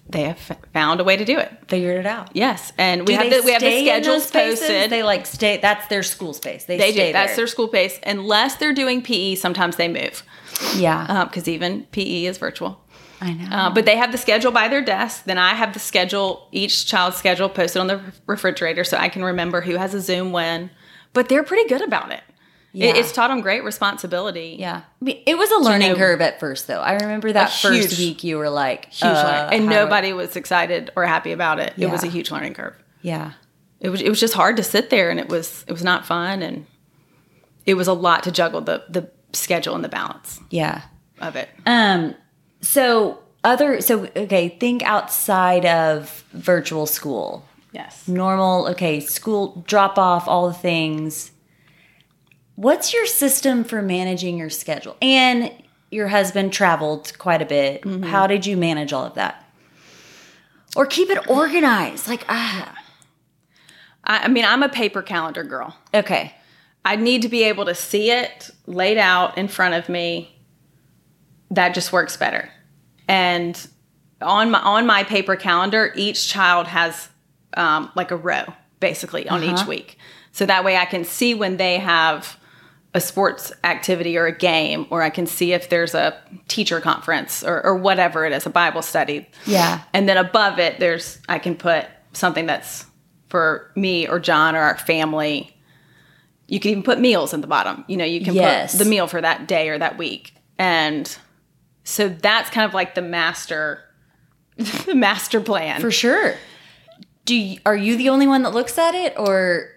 they 0.10 0.24
have 0.24 0.40
found 0.74 1.00
a 1.02 1.04
way 1.04 1.18
to 1.18 1.26
do 1.26 1.38
it. 1.38 1.52
figured 1.68 1.98
it 1.98 2.06
out 2.06 2.30
Yes, 2.34 2.72
and 2.78 3.02
we 3.02 3.08
Do 3.08 3.14
have 3.22 3.30
the, 3.30 3.42
we 3.44 3.52
have 3.52 3.62
the 3.62 3.82
schedules 3.86 4.30
posted. 4.32 4.90
they 4.90 5.02
like 5.04 5.26
stay 5.26 5.58
that's 5.58 5.88
their 5.88 6.04
school 6.04 6.34
space 6.34 6.64
they, 6.66 6.78
They 6.78 6.92
stay 6.92 7.08
do. 7.08 7.14
That's 7.14 7.36
their 7.36 7.48
school 7.48 7.68
space. 7.68 8.00
Unless 8.06 8.56
they're 8.58 8.74
doing 8.74 9.02
PE, 9.02 9.36
sometimes 9.36 9.76
they 9.78 9.88
move 9.90 10.24
yeah 10.76 11.06
uh, 11.10 11.26
because 11.26 11.48
even 11.50 11.84
PE 11.92 12.26
is 12.26 12.38
virtual. 12.38 12.80
I 13.24 13.34
know 13.34 13.48
Uh, 13.56 13.70
but 13.74 13.86
they 13.86 13.96
have 13.98 14.12
the 14.12 14.18
schedule 14.18 14.52
by 14.52 14.68
their 14.68 14.82
desk. 14.84 15.24
Then 15.26 15.38
I 15.38 15.54
have 15.54 15.74
the 15.74 15.80
schedule, 15.80 16.48
each 16.52 16.86
child's 16.86 17.18
schedule 17.18 17.48
posted 17.50 17.80
on 17.80 17.88
the 17.88 18.02
refrigerator 18.28 18.84
so 18.84 18.98
I 18.98 19.10
can 19.10 19.24
remember 19.24 19.62
who 19.62 19.76
has 19.78 19.94
a 19.94 20.02
Zoom 20.02 20.32
when. 20.32 20.70
But 21.14 21.30
they're 21.30 21.44
pretty 21.44 21.68
good 21.70 21.82
about 21.82 22.12
it. 22.12 22.22
It- 22.74 22.96
it's 22.98 23.12
taught 23.12 23.28
them 23.30 23.42
great 23.42 23.64
responsibility. 23.64 24.58
Yeah. 24.60 24.82
I 25.02 25.06
mean, 25.06 25.22
it 25.28 25.38
was 25.38 25.50
a 25.52 25.58
learning 25.58 25.92
know- 25.94 25.96
curve 25.98 26.22
at 26.22 26.40
first, 26.40 26.66
though. 26.68 26.82
I 26.82 26.94
remember 26.94 27.32
that 27.32 27.52
first 27.52 27.92
huge- 27.92 28.00
week 28.00 28.24
you 28.24 28.38
were 28.38 28.50
like, 28.50 28.86
Huge 28.92 29.04
uh. 29.12 29.50
And 29.54 29.68
nobody 29.68 30.12
was 30.12 30.36
excited 30.36 30.90
or 30.96 31.06
happy 31.06 31.32
about 31.32 31.60
it. 31.60 31.74
It 31.78 31.88
was 31.90 32.04
a 32.04 32.08
huge 32.08 32.30
learning 32.32 32.56
curve. 32.56 32.76
Yeah. 33.02 33.32
it 33.80 33.90
was 33.90 34.02
it 34.02 34.10
was 34.10 34.20
just 34.20 34.34
hard 34.34 34.58
to 34.58 34.64
sit 34.64 34.90
there 34.90 35.10
and 35.12 35.20
it 35.20 35.28
was 35.30 35.64
it 35.68 35.74
was 35.74 35.84
not 35.84 36.06
fun 36.06 36.42
and 36.42 36.66
it 37.66 37.74
was 37.76 37.88
a 37.88 37.94
lot 37.94 38.24
to 38.24 38.32
juggle 38.32 38.62
the 38.62 38.84
the 38.90 39.10
schedule 39.34 39.76
and 39.76 39.84
the 39.84 39.90
balance 39.90 40.40
Yeah. 40.50 40.82
of 41.20 41.36
it. 41.36 41.50
Um, 41.66 42.16
so 42.64 43.20
other, 43.44 43.82
so, 43.82 44.08
okay, 44.16 44.50
think 44.50 44.82
outside 44.82 45.66
of 45.66 46.24
virtual 46.32 46.88
school. 46.88 47.46
Yes. 47.74 48.08
Normal, 48.08 48.68
okay, 48.70 49.00
school 49.00 49.64
drop 49.68 49.98
off, 49.98 50.28
all 50.28 50.48
the 50.48 50.54
things. 50.54 51.32
what's 52.56 52.94
your 52.94 53.06
system 53.06 53.64
for 53.64 53.82
managing 53.82 54.38
your 54.38 54.50
schedule? 54.50 54.96
And 55.02 55.52
your 55.90 56.08
husband 56.08 56.54
traveled 56.54 57.18
quite 57.18 57.42
a 57.42 57.46
bit. 57.46 57.82
Mm-hmm. 57.82 58.04
How 58.04 58.28
did 58.28 58.46
you 58.46 58.58
manage 58.58 58.94
all 58.94 59.06
of 59.06 59.16
that? 59.16 59.44
Or 60.76 60.86
keep 60.86 61.10
it 61.10 61.30
organized? 61.30 62.08
Like, 62.08 62.26
ah, 62.30 62.76
I, 64.04 64.26
I 64.26 64.28
mean, 64.28 64.46
I'm 64.46 64.64
a 64.64 64.70
paper 64.70 65.02
calendar 65.02 65.44
girl. 65.44 65.76
okay. 65.94 66.36
I 66.86 66.98
need 66.98 67.22
to 67.22 67.30
be 67.30 67.44
able 67.44 67.66
to 67.66 67.76
see 67.76 68.12
it 68.12 68.50
laid 68.66 68.98
out 68.98 69.38
in 69.38 69.48
front 69.48 69.74
of 69.74 69.88
me. 69.88 70.38
That 71.50 71.74
just 71.74 71.94
works 71.94 72.18
better. 72.18 72.50
And 73.08 73.68
on 74.22 74.52
my 74.52 74.60
on 74.60 74.86
my 74.86 75.04
paper 75.04 75.36
calendar, 75.36 75.92
each 75.96 76.28
child 76.28 76.68
has 76.68 77.10
um, 77.56 77.92
like 77.96 78.12
a 78.12 78.16
row 78.16 78.44
basically 78.80 79.28
on 79.30 79.44
each 79.44 79.66
week, 79.66 79.98
so 80.32 80.46
that 80.46 80.64
way 80.64 80.76
I 80.78 80.86
can 80.86 81.04
see 81.06 81.34
when 81.34 81.58
they 81.58 81.78
have 81.80 82.38
a 82.96 83.02
sports 83.02 83.52
activity 83.64 84.18
or 84.18 84.28
a 84.28 84.38
game, 84.38 84.86
or 84.92 85.02
I 85.02 85.10
can 85.10 85.26
see 85.26 85.52
if 85.54 85.70
there's 85.70 85.96
a 85.96 86.16
teacher 86.48 86.80
conference 86.80 87.44
or, 87.44 87.66
or 87.66 87.76
whatever 87.76 88.24
it 88.26 88.34
is, 88.34 88.46
a 88.46 88.50
Bible 88.52 88.84
study. 88.84 89.28
Yeah. 89.48 89.82
And 89.94 90.08
then 90.08 90.18
above 90.18 90.60
it, 90.60 90.80
there's 90.80 91.20
I 91.28 91.40
can 91.40 91.56
put 91.56 91.88
something 92.14 92.46
that's 92.46 92.86
for 93.30 93.72
me 93.76 94.08
or 94.08 94.20
John 94.20 94.56
or 94.56 94.60
our 94.60 94.78
family. 94.78 95.56
You 96.48 96.60
can 96.60 96.70
even 96.72 96.84
put 96.84 97.00
meals 97.00 97.34
at 97.34 97.42
the 97.42 97.48
bottom. 97.48 97.84
You 97.88 97.98
know, 97.98 98.06
you 98.06 98.24
can 98.24 98.36
Yes. 98.36 98.74
put 98.78 98.84
the 98.84 98.90
meal 98.90 99.08
for 99.08 99.20
that 99.22 99.48
day 99.48 99.70
or 99.70 99.80
that 99.80 99.98
week. 99.98 100.36
And 100.60 101.18
so 101.84 102.10
that's 102.10 102.50
kind 102.50 102.66
of 102.66 102.74
like 102.74 102.96
the 102.96 103.02
master 103.02 103.82
the 104.58 104.96
master 104.96 105.40
plan. 105.42 105.82
For 105.82 105.92
sure. 105.92 106.36
Do 107.26 107.36
you, 107.36 107.60
are 107.66 107.76
you 107.76 107.96
the 107.98 108.10
only 108.10 108.28
one 108.28 108.44
that 108.44 108.54
looks 108.54 108.78
at 108.78 108.94
it 108.96 109.14
or 109.18 109.70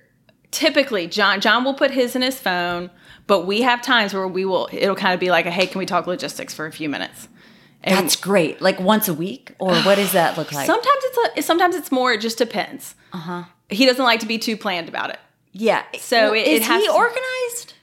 Typically, 0.53 1.07
John 1.07 1.41
John 1.43 1.65
will 1.65 1.75
put 1.75 1.91
his 1.91 2.17
in 2.17 2.23
his 2.23 2.39
phone, 2.39 2.89
but 3.27 3.47
we 3.47 3.61
have 3.63 3.83
times 3.83 4.15
where 4.15 4.27
we 4.27 4.45
will 4.47 4.69
it'll 4.73 4.95
kind 4.95 5.13
of 5.13 5.21
be 5.21 5.29
like, 5.31 5.45
a, 5.45 5.51
"Hey, 5.51 5.67
can 5.67 5.79
we 5.79 5.85
talk 5.85 6.07
logistics 6.07 6.55
for 6.55 6.65
a 6.65 6.73
few 6.73 6.89
minutes?" 6.89 7.29
And 7.83 7.95
that's 7.95 8.17
great. 8.17 8.63
Like 8.63 8.81
once 8.81 9.07
a 9.07 9.13
week 9.13 9.53
or 9.59 9.75
what 9.83 9.97
does 9.97 10.13
that 10.13 10.39
look 10.39 10.53
like? 10.53 10.65
sometimes 10.67 11.01
it's 11.05 11.39
a, 11.39 11.43
sometimes 11.43 11.75
it's 11.75 11.93
more. 11.93 12.13
It 12.13 12.23
just 12.23 12.39
depends. 12.39 12.95
Uh 13.13 13.19
huh. 13.19 13.45
He 13.69 13.85
doesn't 13.85 14.05
like 14.05 14.21
to 14.21 14.27
be 14.27 14.39
too 14.39 14.57
planned 14.57 14.89
about 14.89 15.11
it. 15.11 15.19
yeah. 15.53 15.83
So 15.99 16.33
it- 16.33 16.47
is 16.47 16.61
it 16.61 16.67
has 16.69 16.81
he 16.81 16.87
to- 16.87 16.95
organized? 16.95 17.75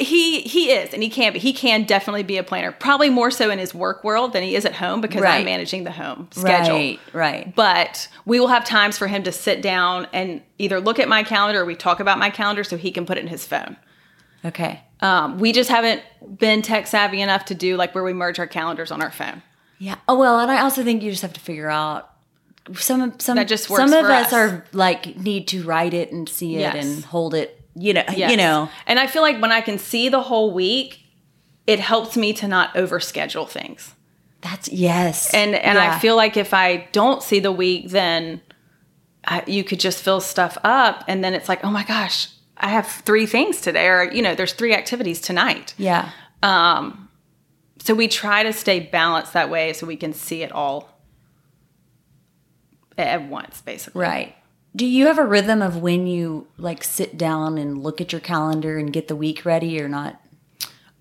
He 0.00 0.42
he 0.42 0.70
is, 0.70 0.94
and 0.94 1.02
he 1.02 1.08
can 1.10 1.32
be. 1.32 1.40
He 1.40 1.52
can 1.52 1.82
definitely 1.82 2.22
be 2.22 2.36
a 2.38 2.44
planner. 2.44 2.70
Probably 2.70 3.10
more 3.10 3.32
so 3.32 3.50
in 3.50 3.58
his 3.58 3.74
work 3.74 4.04
world 4.04 4.32
than 4.32 4.44
he 4.44 4.54
is 4.54 4.64
at 4.64 4.74
home 4.74 5.00
because 5.00 5.22
Right. 5.22 5.38
I'm 5.40 5.44
managing 5.44 5.82
the 5.82 5.90
home 5.90 6.28
schedule. 6.30 6.74
Right, 6.76 7.00
right. 7.12 7.54
But 7.56 8.06
we 8.24 8.38
will 8.38 8.46
have 8.46 8.64
times 8.64 8.96
for 8.96 9.08
him 9.08 9.24
to 9.24 9.32
sit 9.32 9.60
down 9.60 10.06
and 10.12 10.40
either 10.58 10.78
look 10.80 11.00
at 11.00 11.08
my 11.08 11.24
calendar 11.24 11.62
or 11.62 11.64
we 11.64 11.74
talk 11.74 11.98
about 11.98 12.18
my 12.20 12.30
calendar 12.30 12.62
so 12.62 12.76
he 12.76 12.92
can 12.92 13.06
put 13.06 13.16
it 13.18 13.22
in 13.22 13.26
his 13.26 13.44
phone. 13.44 13.76
Okay. 14.44 14.80
Um, 15.00 15.38
we 15.40 15.50
just 15.52 15.68
haven't 15.68 16.02
been 16.38 16.62
tech 16.62 16.86
savvy 16.86 17.20
enough 17.20 17.46
to 17.46 17.56
do 17.56 17.76
like 17.76 17.92
where 17.92 18.04
we 18.04 18.12
merge 18.12 18.38
our 18.38 18.46
calendars 18.46 18.92
on 18.92 19.02
our 19.02 19.10
phone. 19.10 19.42
Yeah. 19.80 19.96
Oh 20.08 20.16
well, 20.16 20.38
and 20.38 20.48
I 20.50 20.60
also 20.60 20.84
think 20.84 21.02
you 21.02 21.10
just 21.10 21.22
have 21.22 21.32
to 21.32 21.40
figure 21.40 21.68
out 21.70 22.08
some 22.74 23.00
of 23.00 23.20
some 23.20 23.34
That 23.36 23.48
just 23.48 23.64
some 23.66 23.92
of 23.92 24.04
us, 24.04 24.26
us. 24.28 24.32
are 24.32 24.64
like 24.72 25.16
need 25.16 25.48
to 25.48 25.64
write 25.64 25.94
it 25.94 26.12
and 26.12 26.28
see 26.28 26.54
it 26.56 26.60
Yes. 26.60 26.84
and 26.84 27.04
hold 27.04 27.34
it. 27.34 27.57
You 27.78 27.94
know. 27.94 28.04
Yes. 28.14 28.30
You 28.30 28.36
know. 28.36 28.68
And 28.86 28.98
I 28.98 29.06
feel 29.06 29.22
like 29.22 29.40
when 29.40 29.52
I 29.52 29.60
can 29.60 29.78
see 29.78 30.08
the 30.08 30.20
whole 30.22 30.52
week, 30.52 31.00
it 31.66 31.78
helps 31.80 32.16
me 32.16 32.32
to 32.34 32.48
not 32.48 32.74
overschedule 32.74 33.48
things. 33.48 33.94
That's 34.40 34.68
yes. 34.68 35.32
And 35.34 35.54
and 35.54 35.76
Yeah. 35.78 35.94
I 35.94 35.98
feel 35.98 36.16
like 36.16 36.36
if 36.36 36.52
I 36.54 36.88
don't 36.92 37.22
see 37.22 37.40
the 37.40 37.52
week, 37.52 37.90
then 37.90 38.40
I, 39.26 39.42
you 39.46 39.64
could 39.64 39.80
just 39.80 40.02
fill 40.02 40.20
stuff 40.20 40.56
up, 40.64 41.04
and 41.08 41.22
then 41.22 41.34
it's 41.34 41.48
like, 41.48 41.64
oh 41.64 41.70
my 41.70 41.84
gosh, 41.84 42.28
I 42.56 42.68
have 42.68 42.86
three 42.86 43.26
things 43.26 43.60
today, 43.60 43.86
or 43.88 44.10
you 44.12 44.22
know, 44.22 44.34
there's 44.34 44.52
three 44.54 44.72
activities 44.74 45.20
tonight. 45.20 45.74
yeah. 45.76 46.10
um 46.42 47.08
So 47.80 47.94
we 47.94 48.08
try 48.08 48.42
to 48.44 48.52
stay 48.52 48.80
balanced 48.80 49.32
that 49.34 49.50
way, 49.50 49.72
so 49.72 49.86
we 49.86 49.96
can 49.96 50.12
see 50.12 50.42
it 50.42 50.52
all 50.52 50.88
at 52.96 53.22
once, 53.28 53.60
basically. 53.60 54.00
Right. 54.02 54.34
Do 54.76 54.86
you 54.86 55.06
have 55.06 55.18
a 55.18 55.24
rhythm 55.24 55.62
of 55.62 55.76
when 55.78 56.06
you 56.06 56.46
like 56.56 56.84
sit 56.84 57.18
down 57.18 57.58
and 57.58 57.82
look 57.82 58.00
at 58.00 58.12
your 58.12 58.20
calendar 58.20 58.78
and 58.78 58.92
get 58.92 59.08
the 59.08 59.16
week 59.16 59.44
ready 59.44 59.80
or 59.80 59.88
not? 59.88 60.20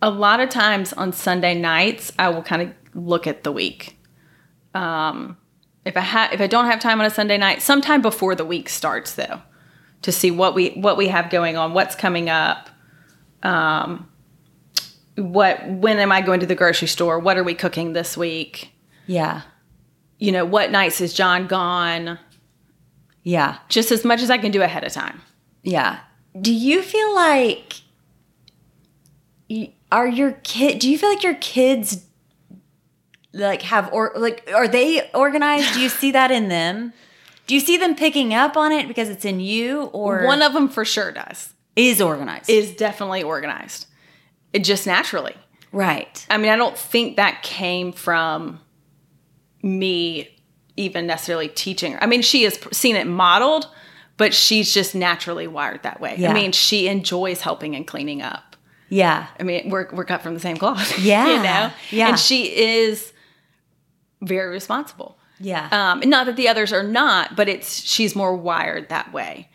a 0.02 0.10
lot 0.10 0.40
of 0.40 0.50
times 0.50 0.94
on 0.94 1.12
Sunday 1.12 1.54
nights, 1.56 2.12
I 2.20 2.30
will 2.30 2.44
kind 2.44 2.62
of 2.62 2.74
look 2.94 3.26
at 3.28 3.44
the 3.44 3.52
week. 3.52 3.98
Um, 4.74 5.38
if 5.86 5.98
I 5.98 6.02
have, 6.02 6.34
if 6.34 6.42
I 6.42 6.48
don't 6.48 6.66
have 6.66 6.80
time 6.80 7.00
on 7.00 7.06
a 7.06 7.10
Sunday 7.10 7.38
night, 7.38 7.62
sometime 7.62 8.02
before 8.02 8.36
the 8.36 8.46
week 8.46 8.70
starts, 8.70 9.16
though, 9.16 9.42
to 10.04 10.12
see 10.12 10.30
what 10.30 10.54
we 10.54 10.70
what 10.72 10.98
we 10.98 11.08
have 11.08 11.30
going 11.30 11.58
on, 11.58 11.74
what's 11.74 11.96
coming 11.96 12.30
up, 12.30 12.70
um, 13.42 14.08
what 15.16 15.68
when 15.68 15.98
am 16.00 16.12
I 16.12 16.22
going 16.22 16.42
to 16.42 16.46
the 16.46 16.56
grocery 16.56 16.88
store? 16.88 17.20
What 17.20 17.38
are 17.38 17.44
we 17.44 17.56
cooking 17.56 17.94
this 17.94 18.16
week? 18.16 18.72
Yeah. 19.08 19.44
You 20.20 20.32
know, 20.32 20.46
what 20.46 20.72
nights 20.72 21.00
is 21.00 21.14
John 21.14 21.48
gone? 21.48 22.20
Yeah. 23.28 23.58
Just 23.68 23.92
as 23.92 24.06
much 24.06 24.22
as 24.22 24.30
I 24.30 24.38
can 24.38 24.52
do 24.52 24.62
ahead 24.62 24.86
of 24.86 24.94
time. 24.94 25.22
Yeah. 25.62 26.00
Do 26.40 26.54
you 26.54 26.82
feel 26.82 27.14
like 27.14 27.74
are 29.92 30.08
your 30.08 30.32
kid 30.44 30.80
do 30.80 30.90
you 30.90 30.98
feel 30.98 31.10
like 31.10 31.24
your 31.24 31.36
kids 31.36 32.06
like 33.34 33.62
have 33.64 33.92
or 33.92 34.14
like 34.16 34.50
are 34.56 34.68
they 34.70 35.10
organized? 35.12 35.74
Do 35.74 35.82
you 35.82 35.90
see 35.90 36.12
that 36.12 36.32
in 36.32 36.48
them? 36.48 36.94
Do 37.48 37.54
you 37.54 37.60
see 37.60 37.76
them 37.76 37.96
picking 37.96 38.34
up 38.34 38.56
on 38.56 38.72
it 38.72 38.88
because 38.88 39.10
it's 39.10 39.26
in 39.26 39.42
you 39.42 39.84
or 39.94 40.24
One 40.26 40.42
of 40.42 40.54
them 40.54 40.70
for 40.70 40.86
sure 40.86 41.12
does. 41.12 41.54
is 41.76 42.00
organized? 42.02 42.50
Is 42.50 42.72
definitely 42.76 43.24
organized. 43.24 43.88
It 44.54 44.64
just 44.64 44.88
naturally. 44.88 45.36
right. 45.74 46.26
I 46.30 46.38
mean, 46.38 46.50
I 46.50 46.56
don't 46.56 46.78
think 46.78 47.18
that 47.18 47.44
came 47.44 47.92
from 47.92 48.62
me 49.62 50.30
even 50.78 51.08
necessarily 51.08 51.48
teaching 51.50 51.94
her. 51.94 52.04
I 52.04 52.06
mean, 52.06 52.22
she 52.22 52.44
has 52.44 52.60
seen 52.72 52.96
it 52.96 53.08
modeled, 53.08 53.68
but 54.16 54.34
she's 54.34 54.74
just 54.74 54.96
naturally 54.96 55.48
wired 55.48 55.84
that 55.84 56.00
way. 56.00 56.16
Yeah. 56.18 56.30
I 56.32 56.34
mean, 56.34 56.52
she 56.52 56.88
enjoys 56.88 57.42
helping 57.42 57.76
and 57.76 57.86
cleaning 57.86 58.22
up. 58.22 58.56
Yeah. 58.90 59.28
I 59.40 59.44
mean, 59.44 59.70
we're, 59.70 59.90
we're 59.92 60.06
cut 60.06 60.22
from 60.22 60.34
the 60.34 60.40
same 60.40 60.58
cloth. 60.58 60.98
Yeah. 61.04 61.28
you 61.28 61.44
know? 61.44 61.74
Yeah. 61.92 62.10
And 62.10 62.20
she 62.20 62.56
is 62.56 63.12
very 64.22 64.50
responsible. 64.50 65.18
Yeah. 65.40 65.68
Um, 65.72 66.08
not 66.10 66.26
that 66.26 66.36
the 66.36 66.48
others 66.48 66.72
are 66.74 66.84
not, 66.84 67.36
but 67.36 67.48
it's 67.50 67.82
she's 67.84 68.16
more 68.16 68.36
wired 68.36 68.90
that 68.90 69.12
way. 69.14 69.50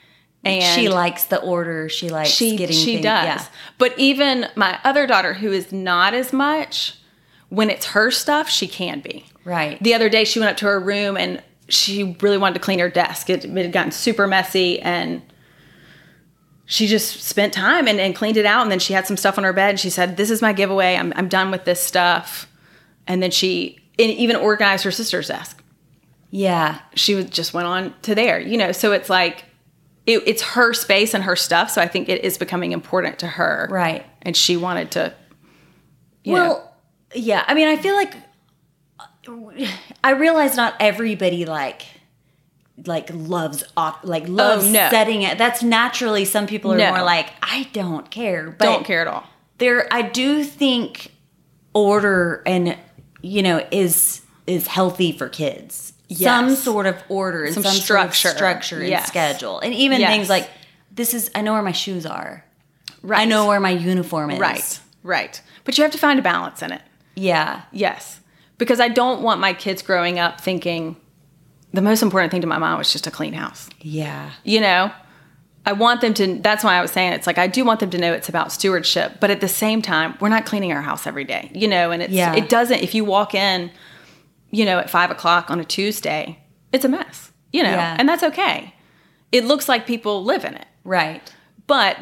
And 0.45 0.62
she 0.81 0.88
likes 0.88 1.25
the 1.25 1.41
order. 1.41 1.88
She 1.88 2.09
likes 2.09 2.31
she 2.31 2.57
getting 2.57 2.76
she 2.76 2.95
things- 2.95 3.05
does. 3.05 3.25
Yeah. 3.25 3.45
But 3.79 3.97
even 3.99 4.49
my 4.57 4.79
other 4.85 5.07
daughter, 5.07 5.35
who 5.35 5.52
is 5.52 5.73
not 5.73 6.14
as 6.14 6.33
much, 6.33 6.99
when 7.49 7.71
it's 7.71 7.87
her 7.87 8.11
stuff, 8.11 8.49
she 8.49 8.67
can 8.67 9.00
be. 9.00 9.25
Right. 9.45 9.83
The 9.83 9.95
other 9.95 10.09
day, 10.09 10.25
she 10.25 10.39
went 10.39 10.51
up 10.51 10.57
to 10.59 10.67
her 10.67 10.79
room 10.79 11.17
and 11.17 11.43
she 11.69 12.17
really 12.21 12.39
wanted 12.39 12.55
to 12.55 12.61
clean 12.61 12.79
her 12.79 12.91
desk. 12.91 13.31
It, 13.31 13.45
it 13.45 13.57
had 13.57 13.73
gotten 13.73 13.93
super 13.93 14.27
messy 14.27 14.81
and 14.81 15.23
she 16.67 16.87
just 16.87 17.23
spent 17.23 17.53
time 17.53 17.89
and, 17.89 17.99
and 18.01 18.15
cleaned 18.15 18.37
it 18.37 18.47
out. 18.47 18.63
And 18.63 18.71
then 18.71 18.79
she 18.79 18.93
had 18.93 19.07
some 19.07 19.17
stuff 19.17 19.39
on 19.39 19.45
her 19.45 19.53
bed 19.53 19.71
and 19.71 19.81
she 19.81 19.91
said, 19.91 20.17
This 20.17 20.31
is 20.31 20.41
my 20.43 20.53
giveaway. 20.53 20.97
I'm, 20.97 21.13
I'm 21.17 21.29
done 21.29 21.51
with 21.51 21.65
this 21.65 21.83
stuff. 21.83 22.49
And 23.07 23.23
then 23.23 23.31
she 23.31 23.79
and 23.99 24.11
even 24.11 24.37
organized 24.37 24.85
her 24.85 24.91
sister's 24.91 25.29
desk. 25.29 25.63
yeah. 26.31 26.81
She 26.95 27.23
just 27.25 27.53
went 27.53 27.67
on 27.67 27.95
to 28.03 28.15
there, 28.15 28.41
you 28.41 28.57
know. 28.57 28.73
So 28.73 28.93
it's 28.93 29.11
like, 29.11 29.45
it, 30.07 30.23
it's 30.27 30.43
her 30.43 30.73
space 30.73 31.15
and 31.15 31.25
her 31.25 31.37
stuff. 31.37 31.71
So 31.71 31.81
I 31.83 31.89
think 31.89 32.09
it 32.09 32.25
is 32.25 32.39
becoming 32.39 32.73
important 32.73 33.19
to 33.21 33.27
her. 33.27 33.69
Right. 33.71 34.05
And 34.23 34.37
she 34.37 34.57
wanted 34.57 34.93
to, 34.93 35.15
you 36.25 36.33
well, 36.33 36.49
know, 36.49 37.21
yeah. 37.21 37.45
I 37.47 37.55
mean, 37.55 37.69
I 37.69 37.77
feel 37.77 37.95
like 37.95 38.15
I 40.04 40.11
realize 40.11 40.56
not 40.56 40.75
everybody 40.80 41.44
like 41.47 41.82
like 42.87 43.11
loves 43.12 43.64
op- 43.76 44.04
like 44.04 44.25
oh, 44.28 44.32
loves 44.32 44.66
Oh, 44.66 44.71
no. 44.71 44.88
setting 44.90 45.23
it. 45.23 45.38
That's 45.38 45.62
naturally 45.62 46.25
some 46.25 46.47
people 46.47 46.73
are 46.73 46.76
No. 46.78 46.90
more 46.90 47.02
like 47.02 47.30
I 47.42 47.68
don't 47.73 48.11
care, 48.11 48.50
but 48.50 48.64
don't 48.64 48.85
care 48.85 49.00
at 49.02 49.06
all. 49.09 49.25
there 49.59 49.87
I 49.92 50.02
do 50.02 50.42
think 50.44 51.12
order 51.75 52.42
and 52.47 52.76
you 53.23 53.42
know 53.42 53.66
is 53.71 54.23
is 54.47 54.66
healthy 54.66 55.12
for 55.12 55.28
kids. 55.28 55.92
Some 56.11 56.54
sort 56.56 56.87
of 56.87 56.97
order 57.09 57.44
and 57.44 57.54
Some 57.54 57.62
some, 57.62 57.73
structure. 57.75 58.14
sort 58.28 58.32
of 58.32 58.37
structure 58.37 58.80
and 58.80 58.88
Yes. 58.88 59.06
schedule. 59.09 59.61
And 59.61 59.73
even 59.73 60.00
Yes. 60.00 60.11
things 60.11 60.28
like 60.28 60.50
this 60.94 61.14
is 61.14 61.30
I 61.35 61.40
know 61.40 61.52
where 61.54 61.62
my 61.62 61.73
shoes 61.73 62.04
are. 62.04 62.44
Right. 63.02 63.21
I 63.21 63.25
know 63.25 63.47
where 63.47 63.61
my 63.61 63.71
uniform 63.71 64.30
is. 64.30 64.38
Right. 64.38 64.80
Right. 65.02 65.40
But 65.64 65.78
you 65.78 65.82
have 65.85 65.92
to 65.92 65.99
find 65.99 66.18
a 66.18 66.23
balance 66.23 66.62
in 66.62 66.71
it. 66.73 66.82
Yeah. 67.14 67.62
Yes. 67.73 68.21
Because 68.62 68.78
I 68.78 68.87
don't 68.88 69.23
want 69.23 69.40
my 69.40 69.54
kids 69.54 69.83
growing 69.83 70.21
up 70.21 70.40
thinking 70.40 70.95
the 71.73 71.83
most 71.83 72.00
important 72.00 72.31
thing 72.31 72.42
to 72.42 72.47
my 72.47 72.59
mom 72.59 72.78
was 72.78 72.92
just 72.92 73.09
a 73.09 73.11
clean 73.11 73.33
house. 73.33 73.69
Yeah. 73.81 74.31
You 74.45 74.61
know? 74.61 74.92
I 75.66 75.73
want 75.73 76.00
them 76.00 76.14
to 76.14 76.38
that's 76.40 76.62
why 76.62 76.75
I 76.76 76.81
was 76.81 76.92
saying 76.92 77.12
it's 77.14 77.26
like 77.26 77.38
I 77.38 77.49
do 77.49 77.64
want 77.64 77.81
them 77.81 77.90
to 77.90 77.99
know 77.99 78.12
it's 78.12 78.28
about 78.28 78.52
stewardship, 78.52 79.14
but 79.19 79.31
at 79.31 79.40
the 79.40 79.49
same 79.49 79.83
time, 79.83 80.14
we're 80.21 80.28
not 80.28 80.47
cleaning 80.47 80.73
our 80.73 80.83
house 80.83 81.07
every 81.09 81.25
day. 81.25 81.50
You 81.54 81.66
know, 81.66 81.90
and 81.90 82.02
it's 82.04 82.12
Yeah. 82.12 82.35
it 82.37 82.49
doesn't 82.49 82.81
if 82.83 82.95
you 82.95 83.04
walk 83.04 83.35
in, 83.35 83.73
you 84.52 84.64
know, 84.64 84.78
at 84.78 84.90
five 84.90 85.11
o'clock 85.11 85.50
on 85.50 85.59
a 85.59 85.64
Tuesday, 85.64 86.38
it's 86.73 86.85
a 86.85 86.88
mess. 86.88 87.33
You 87.52 87.64
know, 87.64 87.71
Yeah. 87.71 87.97
and 87.99 88.09
that's 88.09 88.23
okay. 88.23 88.75
It 89.33 89.45
looks 89.45 89.69
like 89.69 89.87
people 89.88 90.23
live 90.23 90.45
in 90.45 90.54
it. 90.54 90.66
Right. 90.85 91.33
But 91.66 91.97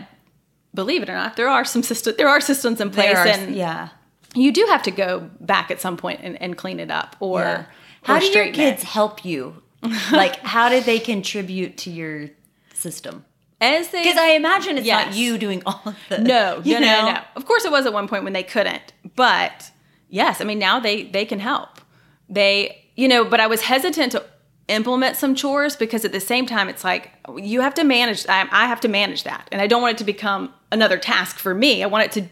believe 0.75 1.03
it 1.03 1.09
or 1.09 1.15
not, 1.15 1.37
there 1.37 1.49
are 1.49 1.65
some 1.65 1.83
systems, 1.83 2.17
there 2.19 2.29
are 2.29 2.41
systems 2.41 2.81
in 2.83 2.91
place, 2.91 3.17
are- 3.17 3.27
and 3.27 3.55
yeah. 3.55 3.89
You 4.35 4.53
do 4.53 4.67
have 4.69 4.83
to 4.85 4.91
go 4.91 5.31
back 5.41 5.71
at 5.71 5.81
some 5.81 5.97
point 5.97 6.21
and, 6.23 6.41
and 6.41 6.57
clean 6.57 6.81
it 6.81 6.91
up 6.91 7.17
or. 7.21 7.41
Yeah. 7.41 7.61
or 7.61 7.67
How 8.03 8.19
do 8.19 8.27
your 8.27 8.53
kids 8.53 8.83
it. 8.83 8.89
help 8.89 9.25
you? 9.25 9.63
like, 10.13 10.37
how 10.41 10.69
did 10.69 10.85
they 10.85 10.99
contribute 10.99 11.79
to 11.79 11.91
your 11.91 12.31
system? 12.75 13.25
As 13.61 13.89
they 13.89 14.03
Because 14.03 14.19
I 14.19 14.31
imagine 14.33 14.79
it's 14.79 14.87
not 14.89 15.15
you 15.15 15.37
doing 15.37 15.63
all 15.67 15.83
of 15.85 15.97
the. 16.09 16.19
No, 16.19 16.61
you 16.65 16.75
no, 16.75 16.81
no, 16.81 16.87
know? 16.87 17.13
no. 17.13 17.21
Of 17.37 17.45
course, 17.45 17.65
it 17.65 17.71
was 17.71 17.85
at 17.87 17.93
one 17.93 18.09
point 18.09 18.25
when 18.25 18.33
they 18.33 18.43
couldn't, 18.43 18.93
but 19.17 19.71
yes, 20.09 20.41
I 20.41 20.45
mean 20.45 20.59
now 20.59 20.81
they 20.81 21.05
they 21.05 21.27
can 21.27 21.41
help. 21.41 21.81
They, 22.29 22.87
you 22.97 23.07
know, 23.07 23.25
but 23.25 23.39
I 23.39 23.47
was 23.47 23.63
hesitant 23.63 24.13
to 24.13 24.25
implement 24.69 25.17
some 25.17 25.35
chores 25.35 25.77
because 25.77 26.05
at 26.05 26.13
the 26.13 26.21
same 26.21 26.47
time, 26.47 26.69
it's 26.69 26.85
like 26.85 27.11
you 27.37 27.61
have 27.61 27.75
to 27.75 27.85
manage. 27.85 28.27
I, 28.29 28.49
I 28.51 28.67
have 28.67 28.81
to 28.81 28.89
manage 28.89 29.25
that, 29.25 29.47
and 29.53 29.61
I 29.61 29.67
don't 29.67 29.83
want 29.83 29.97
it 29.97 29.99
to 29.99 30.05
become 30.05 30.55
another 30.73 30.97
task 30.97 31.39
for 31.39 31.55
me. 31.55 31.83
I 31.83 31.87
want 31.87 32.05
it 32.05 32.13
to 32.13 32.29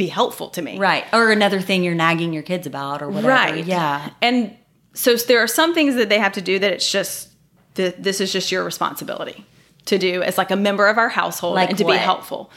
be 0.00 0.06
helpful 0.08 0.48
to 0.50 0.62
me. 0.62 0.78
Right. 0.78 1.04
Or 1.12 1.30
another 1.30 1.60
thing 1.60 1.84
you're 1.84 1.94
nagging 1.94 2.32
your 2.32 2.42
kids 2.42 2.66
about 2.66 3.02
or 3.02 3.08
whatever. 3.08 3.28
Right. 3.28 3.64
Yeah. 3.64 4.10
And 4.22 4.56
so 4.94 5.14
there 5.14 5.40
are 5.40 5.46
some 5.46 5.74
things 5.74 5.94
that 5.96 6.08
they 6.08 6.18
have 6.18 6.32
to 6.32 6.40
do 6.40 6.58
that 6.58 6.72
it's 6.72 6.90
just 6.90 7.28
th- 7.74 7.94
this 7.98 8.20
is 8.20 8.32
just 8.32 8.50
your 8.50 8.64
responsibility 8.64 9.44
to 9.84 9.98
do 9.98 10.22
as 10.22 10.36
like 10.38 10.50
a 10.50 10.56
member 10.56 10.86
of 10.88 10.96
our 10.98 11.08
household 11.10 11.54
Like 11.54 11.68
and 11.70 11.78
to 11.78 11.84
what? 11.84 11.92
be 11.92 11.98
helpful. 11.98 12.50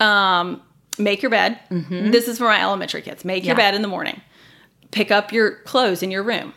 Um, 0.00 0.62
make 0.98 1.22
your 1.22 1.30
bed. 1.30 1.58
This 1.70 2.28
is 2.28 2.38
for 2.38 2.44
my 2.44 2.60
elementary 2.60 3.02
kids. 3.02 3.24
Make 3.24 3.44
your 3.44 3.54
Mm-hmm. 3.54 3.58
Bed 3.60 3.74
in 3.74 3.82
the 3.82 3.88
morning. 3.88 4.20
Pick 4.90 5.10
up 5.10 5.32
your 5.32 5.56
clothes 5.64 6.02
in 6.02 6.10
your 6.10 6.22
room. 6.22 6.54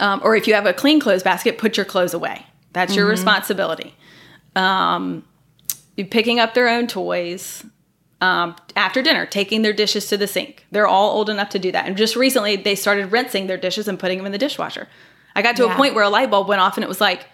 Um, 0.00 0.20
or 0.24 0.36
if 0.36 0.46
you 0.46 0.54
have 0.54 0.66
a 0.66 0.72
clean 0.72 1.00
clothes 1.00 1.22
basket, 1.22 1.58
put 1.58 1.76
your 1.76 1.86
clothes 1.86 2.14
away. 2.14 2.46
That's 2.72 2.92
Mm-hmm. 2.92 2.98
your 2.98 3.08
responsibility. 3.08 3.94
Um, 4.56 5.24
picking 6.10 6.40
up 6.40 6.54
their 6.54 6.68
own 6.68 6.86
toys 6.86 7.64
um, 8.22 8.56
after 8.76 9.02
dinner, 9.02 9.26
taking 9.26 9.62
their 9.62 9.72
dishes 9.72 10.06
to 10.08 10.16
the 10.16 10.26
sink. 10.26 10.64
They're 10.70 10.86
all 10.86 11.10
old 11.16 11.28
enough 11.28 11.48
to 11.50 11.58
do 11.58 11.72
that. 11.72 11.86
And 11.86 11.96
just 11.96 12.14
recently, 12.16 12.56
they 12.56 12.74
started 12.74 13.10
rinsing 13.12 13.48
their 13.48 13.56
dishes 13.58 13.88
and 13.88 13.98
putting 13.98 14.18
them 14.18 14.26
in 14.26 14.32
the 14.32 14.38
dishwasher. 14.38 14.88
I 15.34 15.42
got 15.42 15.56
to 15.56 15.64
Yeah. 15.64 15.74
a 15.74 15.76
point 15.76 15.94
where 15.94 16.04
a 16.04 16.08
light 16.08 16.30
bulb 16.30 16.46
went 16.48 16.60
off, 16.60 16.76
and 16.76 16.84
it 16.84 16.88
was 16.88 17.00
like, 17.00 17.26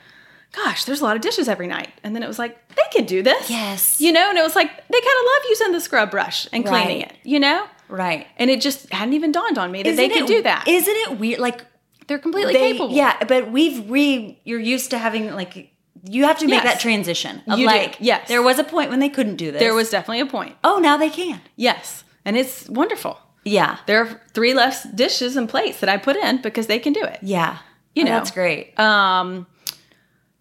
"Gosh, 0.53 0.85
there's 0.85 1.01
a 1.01 1.05
lot 1.05 1.15
of 1.17 1.23
dishes 1.23 1.49
every 1.49 1.67
night." 1.67 1.91
And 2.03 2.15
then 2.15 2.23
it 2.23 2.27
was 2.29 2.39
like, 2.39 2.57
"They 2.75 2.83
could 2.93 3.07
do 3.07 3.23
this." 3.23 3.51
Yes. 3.51 4.01
you 4.01 4.13
know. 4.13 4.29
And 4.31 4.39
it 4.39 4.43
was 4.43 4.57
like 4.57 4.71
they 4.71 5.01
kind 5.01 5.19
of 5.21 5.25
love 5.27 5.43
using 5.51 5.73
the 5.73 5.81
scrub 5.81 6.11
brush 6.11 6.49
and 6.53 6.65
cleaning 6.65 7.01
Right. 7.03 7.11
it. 7.13 7.17
You 7.23 7.39
know. 7.41 7.67
Right. 7.89 8.27
And 8.39 8.51
it 8.51 8.61
just 8.61 8.91
hadn't 8.93 9.15
even 9.15 9.31
dawned 9.33 9.59
on 9.59 9.71
me 9.73 9.83
that 9.83 9.97
they 9.97 10.07
Isn't 10.07 10.15
could 10.27 10.31
it- 10.31 10.37
do 10.37 10.43
that. 10.43 10.67
Isn't 10.69 10.97
it 10.97 11.19
weird? 11.19 11.39
Like, 11.41 11.65
They're 12.07 12.19
completely 12.19 12.53
they, 12.55 12.73
capable. 12.73 12.95
yeah, 12.95 13.17
but 13.27 13.51
we've 13.51 13.91
re, 13.91 14.39
you're 14.45 14.61
used 14.61 14.91
to 14.91 14.99
having, 14.99 15.35
like, 15.35 15.71
you 16.05 16.25
have 16.25 16.39
to 16.39 16.47
make 16.47 16.63
Yes. 16.63 16.75
that 16.75 16.81
transition 16.81 17.43
of 17.49 17.59
You 17.59 17.69
do, 17.69 17.75
like, 17.75 17.97
yes. 18.01 18.29
there 18.29 18.43
was 18.43 18.59
a 18.59 18.65
point 18.65 18.91
when 18.91 19.01
they 19.01 19.09
couldn't 19.09 19.37
do 19.37 19.51
this. 19.53 19.61
There 19.61 19.75
was 19.75 19.91
definitely 19.91 20.21
a 20.21 20.27
point. 20.27 20.57
oh, 20.65 20.79
now 20.79 20.97
they 20.97 21.11
can. 21.11 21.41
Yes. 21.57 22.05
And 22.25 22.37
it's 22.37 22.69
wonderful. 22.69 23.19
Yeah. 23.45 23.79
There 23.87 24.01
are 24.05 24.21
three 24.35 24.53
less 24.55 24.85
dishes 24.85 25.37
and 25.37 25.49
plates 25.49 25.81
that 25.81 25.89
I 25.89 25.97
put 25.97 26.17
in 26.17 26.43
because 26.43 26.67
they 26.67 26.79
can 26.79 26.93
do 26.93 27.03
it. 27.03 27.19
Yeah. 27.23 27.59
You 27.95 28.03
Oh, 28.03 28.07
know. 28.07 28.13
that's 28.13 28.31
great. 28.31 28.79
Um, 28.79 29.47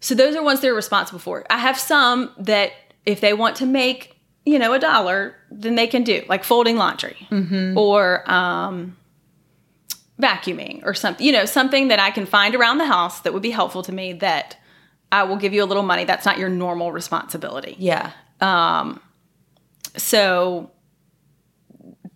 so 0.00 0.14
those 0.14 0.36
are 0.36 0.42
ones 0.42 0.60
they're 0.60 0.74
responsible 0.74 1.18
for. 1.18 1.44
I 1.50 1.58
have 1.58 1.78
some 1.78 2.30
that 2.38 2.72
if 3.06 3.20
they 3.20 3.32
want 3.32 3.56
to 3.56 3.66
make, 3.66 4.16
you 4.44 4.58
know, 4.58 4.72
a 4.74 4.78
dollar, 4.78 5.34
then 5.50 5.74
they 5.74 5.86
can 5.86 6.04
do 6.04 6.22
like 6.28 6.44
folding 6.44 6.76
laundry 6.76 7.16
or 7.76 8.30
um, 8.30 8.96
vacuuming 10.20 10.82
or 10.84 10.94
something. 10.94 11.24
You 11.24 11.32
know, 11.32 11.44
something 11.44 11.88
that 11.88 11.98
I 11.98 12.10
can 12.10 12.26
find 12.26 12.54
around 12.54 12.78
the 12.78 12.86
house 12.86 13.20
that 13.20 13.32
would 13.32 13.42
be 13.42 13.50
helpful 13.50 13.82
to 13.84 13.92
me. 13.92 14.12
That 14.12 14.56
I 15.10 15.22
will 15.24 15.36
give 15.36 15.52
you 15.52 15.62
a 15.64 15.66
little 15.66 15.82
money. 15.82 16.04
That's 16.04 16.26
not 16.26 16.38
your 16.38 16.48
normal 16.48 16.92
responsibility. 16.92 17.76
yeah. 17.78 18.12
Um, 18.40 19.00
So, 19.96 20.70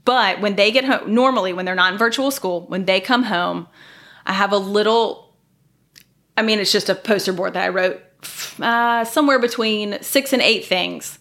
but 0.05 0.41
when 0.41 0.57
they 0.57 0.71
get 0.71 0.85
home, 0.85 1.15
normally 1.15 1.53
when 1.53 1.65
they're 1.65 1.75
not 1.75 1.93
in 1.93 1.99
virtual 1.99 2.31
school, 2.31 2.63
when 2.69 2.85
they 2.85 3.01
come 3.01 3.25
home, 3.25 3.67
I 4.27 4.33
have 4.33 4.53
a 4.53 4.59
little, 4.59 5.35
I 6.37 6.43
mean, 6.43 6.59
it's 6.59 6.73
just 6.73 6.89
a 6.89 6.95
poster 6.95 7.33
board 7.33 7.55
that 7.55 7.65
I 7.65 7.69
wrote 7.69 8.01
uh, 8.61 9.05
somewhere 9.05 9.39
between 9.39 10.01
six 10.03 10.33
and 10.33 10.43
eight 10.43 10.65
things 10.65 11.19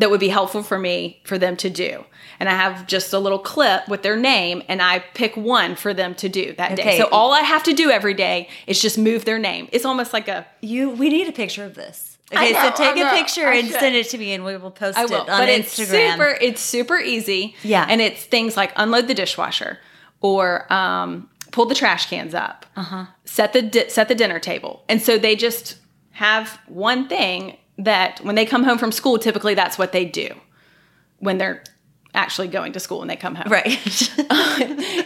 that 0.00 0.10
would 0.10 0.20
be 0.20 0.28
helpful 0.28 0.62
for 0.62 0.78
me 0.78 1.20
for 1.24 1.38
them 1.38 1.56
to 1.58 1.70
do. 1.70 2.04
And 2.40 2.48
I 2.48 2.52
have 2.52 2.86
just 2.86 3.12
a 3.12 3.18
little 3.18 3.38
clip 3.38 3.86
with 3.86 4.02
their 4.02 4.16
name, 4.16 4.62
and 4.66 4.80
I 4.80 5.00
pick 5.14 5.36
one 5.36 5.76
for 5.76 5.92
them 5.92 6.14
to 6.16 6.28
do 6.28 6.54
that 6.54 6.74
day. 6.74 6.96
So 6.98 7.06
all 7.12 7.32
I 7.32 7.40
have 7.40 7.62
to 7.64 7.74
do 7.74 7.90
every 7.90 8.14
day 8.14 8.48
is 8.66 8.80
just 8.80 8.96
move 8.96 9.26
their 9.26 9.38
name. 9.38 9.68
It's 9.72 9.84
almost 9.84 10.14
like 10.14 10.26
a 10.26 10.46
You, 10.62 10.90
we 10.90 11.10
need 11.10 11.28
a 11.28 11.32
picture 11.32 11.64
of 11.64 11.74
this. 11.74 12.16
Okay, 12.32 12.52
know, 12.52 12.70
so 12.70 12.76
take 12.76 12.96
a 12.96 13.10
picture 13.10 13.46
and 13.46 13.68
send 13.68 13.94
it 13.94 14.08
to 14.10 14.18
me, 14.18 14.32
and 14.32 14.44
we 14.44 14.56
will 14.56 14.70
post 14.70 14.96
I 14.96 15.04
it 15.04 15.12
on 15.12 15.26
but 15.26 15.48
Instagram. 15.48 15.58
it's 15.58 15.72
super. 15.72 16.38
It's 16.40 16.60
super 16.60 16.98
easy. 16.98 17.54
Yeah. 17.62 17.86
and 17.88 18.00
it's 18.00 18.24
things 18.24 18.56
like 18.56 18.72
unload 18.76 19.06
the 19.08 19.14
dishwasher 19.14 19.78
or 20.22 20.72
um, 20.72 21.28
pull 21.50 21.66
the 21.66 21.74
trash 21.74 22.08
cans 22.08 22.34
up, 22.34 22.64
uh-huh. 22.76 23.06
set 23.24 23.52
the 23.52 23.62
di- 23.62 23.88
set 23.88 24.08
the 24.08 24.14
dinner 24.14 24.38
table, 24.38 24.84
and 24.88 25.02
so 25.02 25.18
they 25.18 25.36
just 25.36 25.76
have 26.12 26.58
one 26.68 27.08
thing 27.08 27.56
that 27.84 28.20
when 28.22 28.34
they 28.34 28.46
come 28.46 28.62
home 28.64 28.78
from 28.78 28.92
school, 28.92 29.18
typically 29.18 29.54
that's 29.54 29.78
what 29.78 29.92
they 29.92 30.04
do 30.04 30.28
when 31.18 31.38
they're 31.38 31.62
actually 32.14 32.48
going 32.48 32.72
to 32.72 32.80
school 32.80 32.98
when 33.00 33.08
they 33.08 33.16
come 33.16 33.34
home. 33.34 33.50
right. 33.50 33.66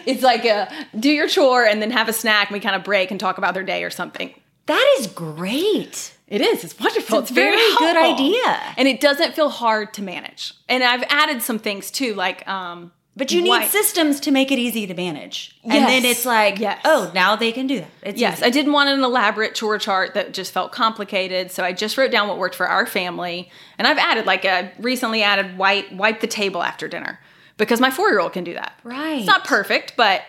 it's 0.06 0.22
like 0.22 0.44
a 0.44 0.70
do 0.98 1.10
your 1.10 1.28
chore 1.28 1.64
and 1.64 1.82
then 1.82 1.90
have 1.90 2.08
a 2.08 2.12
snack. 2.12 2.48
And 2.48 2.54
we 2.54 2.60
kind 2.60 2.76
of 2.76 2.84
break 2.84 3.10
and 3.10 3.20
talk 3.20 3.38
about 3.38 3.54
their 3.54 3.64
day 3.64 3.84
or 3.84 3.90
something. 3.90 4.32
that 4.66 4.96
is 4.98 5.06
great. 5.08 6.12
It 6.26 6.40
is. 6.40 6.64
It's 6.64 6.78
wonderful. 6.80 7.18
It's 7.18 7.30
It's, 7.30 7.32
a 7.32 7.34
very, 7.34 7.54
very 7.56 7.74
good 7.76 7.96
idea. 7.96 8.60
and 8.78 8.88
it 8.88 9.00
doesn't 9.00 9.34
feel 9.34 9.50
hard 9.50 9.92
to 9.94 10.02
manage. 10.02 10.54
And 10.68 10.82
I've 10.82 11.04
added 11.08 11.42
some 11.42 11.58
things 11.58 11.90
too, 11.90 12.14
like 12.14 12.48
um, 12.48 12.90
But 13.16 13.30
you 13.30 13.42
need 13.42 13.50
white- 13.50 13.70
systems 13.70 14.18
to 14.20 14.32
make 14.32 14.50
it 14.50 14.58
easy 14.58 14.86
to 14.88 14.94
manage. 14.94 15.56
And 15.62 15.84
then 15.86 16.04
it's 16.04 16.24
like, 16.26 16.58
Yes. 16.58 16.80
oh, 16.84 17.12
now 17.14 17.36
they 17.36 17.52
can 17.52 17.66
do 17.68 17.80
that. 17.80 17.90
It's 18.02 18.20
Yes, 18.20 18.38
easy. 18.38 18.46
I 18.46 18.50
didn't 18.50 18.72
want 18.72 18.88
an 18.90 19.04
elaborate 19.04 19.54
chore 19.54 19.78
chart 19.78 20.14
that 20.14 20.34
just 20.34 20.52
felt 20.52 20.72
complicated, 20.72 21.52
so 21.52 21.62
I 21.64 21.72
just 21.72 21.96
wrote 21.96 22.10
down 22.10 22.26
what 22.26 22.38
worked 22.38 22.56
for 22.56 22.66
our 22.66 22.86
family, 22.86 23.50
and 23.78 23.86
I've 23.86 23.98
added 23.98 24.26
like 24.26 24.44
I 24.44 24.72
recently 24.80 25.22
added 25.22 25.56
wipe 25.56 25.92
wipe 25.92 26.20
the 26.20 26.26
table 26.26 26.62
after 26.62 26.88
dinner 26.88 27.20
because 27.56 27.80
my 27.80 27.90
four 27.90 28.08
year 28.10 28.18
old 28.18 28.32
can 28.32 28.42
do 28.42 28.54
that. 28.54 28.72
Right. 28.82 29.18
It's 29.18 29.26
not 29.26 29.44
perfect, 29.44 29.94
but 29.96 30.22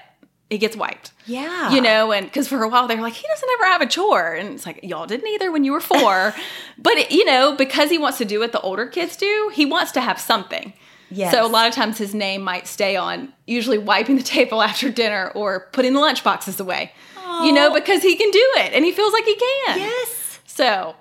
it 0.52 0.60
gets 0.60 0.78
wiped. 0.78 1.12
Yeah. 1.26 1.72
You 1.72 1.82
know, 1.82 2.12
and 2.12 2.28
because 2.28 2.48
for 2.48 2.62
a 2.62 2.70
while 2.70 2.88
they 2.88 2.96
were 2.96 3.02
like, 3.02 3.14
he 3.14 3.28
doesn't 3.28 3.50
ever 3.56 3.66
have 3.66 3.82
a 3.82 3.88
chore. 3.88 4.34
And 4.36 4.50
it's 4.54 4.66
like, 4.68 4.82
y'all 4.84 5.08
didn't 5.08 5.28
either 5.28 5.52
when 5.52 5.64
you 5.64 5.72
were 5.72 5.80
four. 5.82 6.36
but, 6.78 6.94
it, 6.94 7.12
you 7.12 7.26
know, 7.26 7.56
because 7.56 7.90
he 7.90 7.98
wants 7.98 8.20
to 8.20 8.26
do 8.26 8.40
what 8.40 8.52
the 8.52 8.62
older 8.62 8.86
kids 8.86 9.18
do, 9.18 9.52
he 9.56 9.66
wants 9.66 9.92
to 9.94 10.02
have 10.02 10.20
something. 10.20 10.74
Yes. 11.12 11.32
So 11.34 11.46
a 11.46 11.48
lot 11.48 11.68
of 11.68 11.74
times 11.74 11.98
his 11.98 12.14
name 12.16 12.42
might 12.42 12.68
stay 12.68 12.96
on 12.96 13.32
usually 13.48 13.78
wiping 13.78 14.16
the 14.18 14.24
table 14.24 14.62
after 14.62 14.90
dinner 14.90 15.32
or 15.36 15.70
putting 15.72 15.94
the 15.94 16.00
lunch 16.00 16.24
boxes 16.24 16.60
away. 16.60 16.92
You 17.44 17.52
know, 17.52 17.74
because 17.74 18.02
he 18.02 18.16
can 18.16 18.32
do 18.32 18.46
it 18.58 18.72
and 18.74 18.86
he 18.86 18.92
feels 18.94 19.12
like 19.12 19.26
he 19.26 19.36
can. 19.36 19.80
Yes. 19.80 20.40
So 20.46 20.96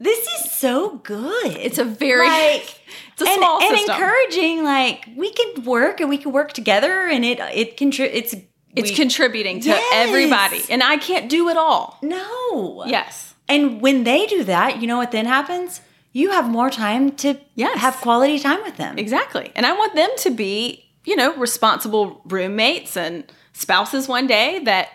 This 0.00 0.18
is 0.26 0.50
so 0.52 0.96
good. 0.96 1.52
it's 1.56 1.78
a 1.78 1.84
very 1.84 2.26
like 2.26 2.80
it's 3.12 3.22
a 3.22 3.26
and, 3.26 3.38
small 3.38 3.62
and 3.62 3.76
system. 3.78 3.94
encouraging. 3.94 4.64
Like 4.64 5.08
we 5.16 5.32
can 5.32 5.62
work 5.64 6.00
and 6.00 6.10
we 6.10 6.18
can 6.18 6.32
work 6.32 6.52
together, 6.52 7.06
and 7.08 7.24
it 7.24 7.38
it 7.54 7.76
contri- 7.76 8.10
It's 8.12 8.34
it's 8.74 8.90
we- 8.90 8.96
contributing 8.96 9.60
to 9.60 9.68
Yes. 9.68 9.84
everybody. 9.94 10.62
And 10.70 10.82
I 10.82 10.96
can't 10.96 11.28
do 11.30 11.48
it 11.50 11.56
all. 11.56 11.98
no. 12.02 12.84
Yes. 12.86 13.34
And 13.48 13.80
when 13.80 14.02
they 14.04 14.26
do 14.26 14.42
that, 14.44 14.80
you 14.80 14.88
know 14.88 14.96
what 14.96 15.12
then 15.12 15.26
happens? 15.26 15.80
You 16.16 16.30
have 16.30 16.48
more 16.48 16.70
time 16.70 17.12
to 17.16 17.36
Yes. 17.56 17.78
have 17.78 17.96
quality 17.98 18.38
time 18.38 18.62
with 18.64 18.76
them. 18.78 18.96
Exactly. 18.98 19.52
And 19.54 19.66
I 19.66 19.72
want 19.72 19.94
them 19.94 20.08
to 20.24 20.30
be, 20.30 20.86
you 21.04 21.14
know, 21.14 21.34
responsible 21.36 22.22
roommates 22.24 22.96
and 22.96 23.30
spouses 23.52 24.08
one 24.08 24.26
day 24.26 24.60
that 24.64 24.88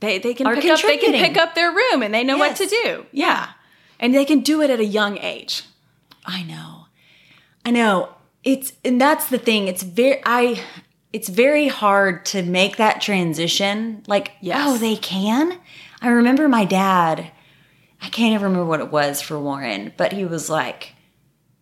they 0.00 0.18
they 0.18 0.34
can 0.34 0.46
Are 0.46 0.54
pick 0.54 0.70
up 0.70 0.82
they 0.82 0.98
can 0.98 1.12
pick 1.12 1.38
up 1.38 1.54
their 1.54 1.70
room 1.70 2.02
and 2.02 2.12
they 2.12 2.22
know 2.22 2.36
what 2.36 2.54
to 2.56 2.64
Yes. 2.64 2.72
do. 2.84 3.06
Yeah. 3.12 3.48
And 3.98 4.14
they 4.14 4.26
can 4.26 4.40
do 4.40 4.60
it 4.60 4.68
at 4.68 4.78
a 4.78 4.84
young 4.84 5.16
age. 5.18 5.62
I 6.26 6.42
know. 6.42 6.86
I 7.64 7.70
know. 7.70 8.10
It's 8.44 8.74
and 8.84 9.00
that's 9.00 9.28
the 9.28 9.38
thing. 9.38 9.68
It's 9.68 9.82
very 9.82 10.20
I 10.26 10.60
it's 11.14 11.30
very 11.30 11.68
hard 11.68 12.26
to 12.26 12.42
make 12.42 12.76
that 12.76 13.00
transition. 13.00 14.02
Like, 14.06 14.32
oh, 14.34 14.38
Yes. 14.42 14.62
oh, 14.66 14.76
they 14.76 14.96
can? 14.96 15.58
I 16.02 16.08
remember 16.08 16.46
my 16.46 16.66
dad, 16.66 17.30
I 18.06 18.08
can't 18.08 18.34
even 18.34 18.44
remember 18.44 18.64
what 18.64 18.78
it 18.78 18.92
was 18.92 19.20
for 19.20 19.36
Warren, 19.36 19.92
but 19.96 20.12
he 20.12 20.24
was 20.24 20.48
like, 20.48 20.92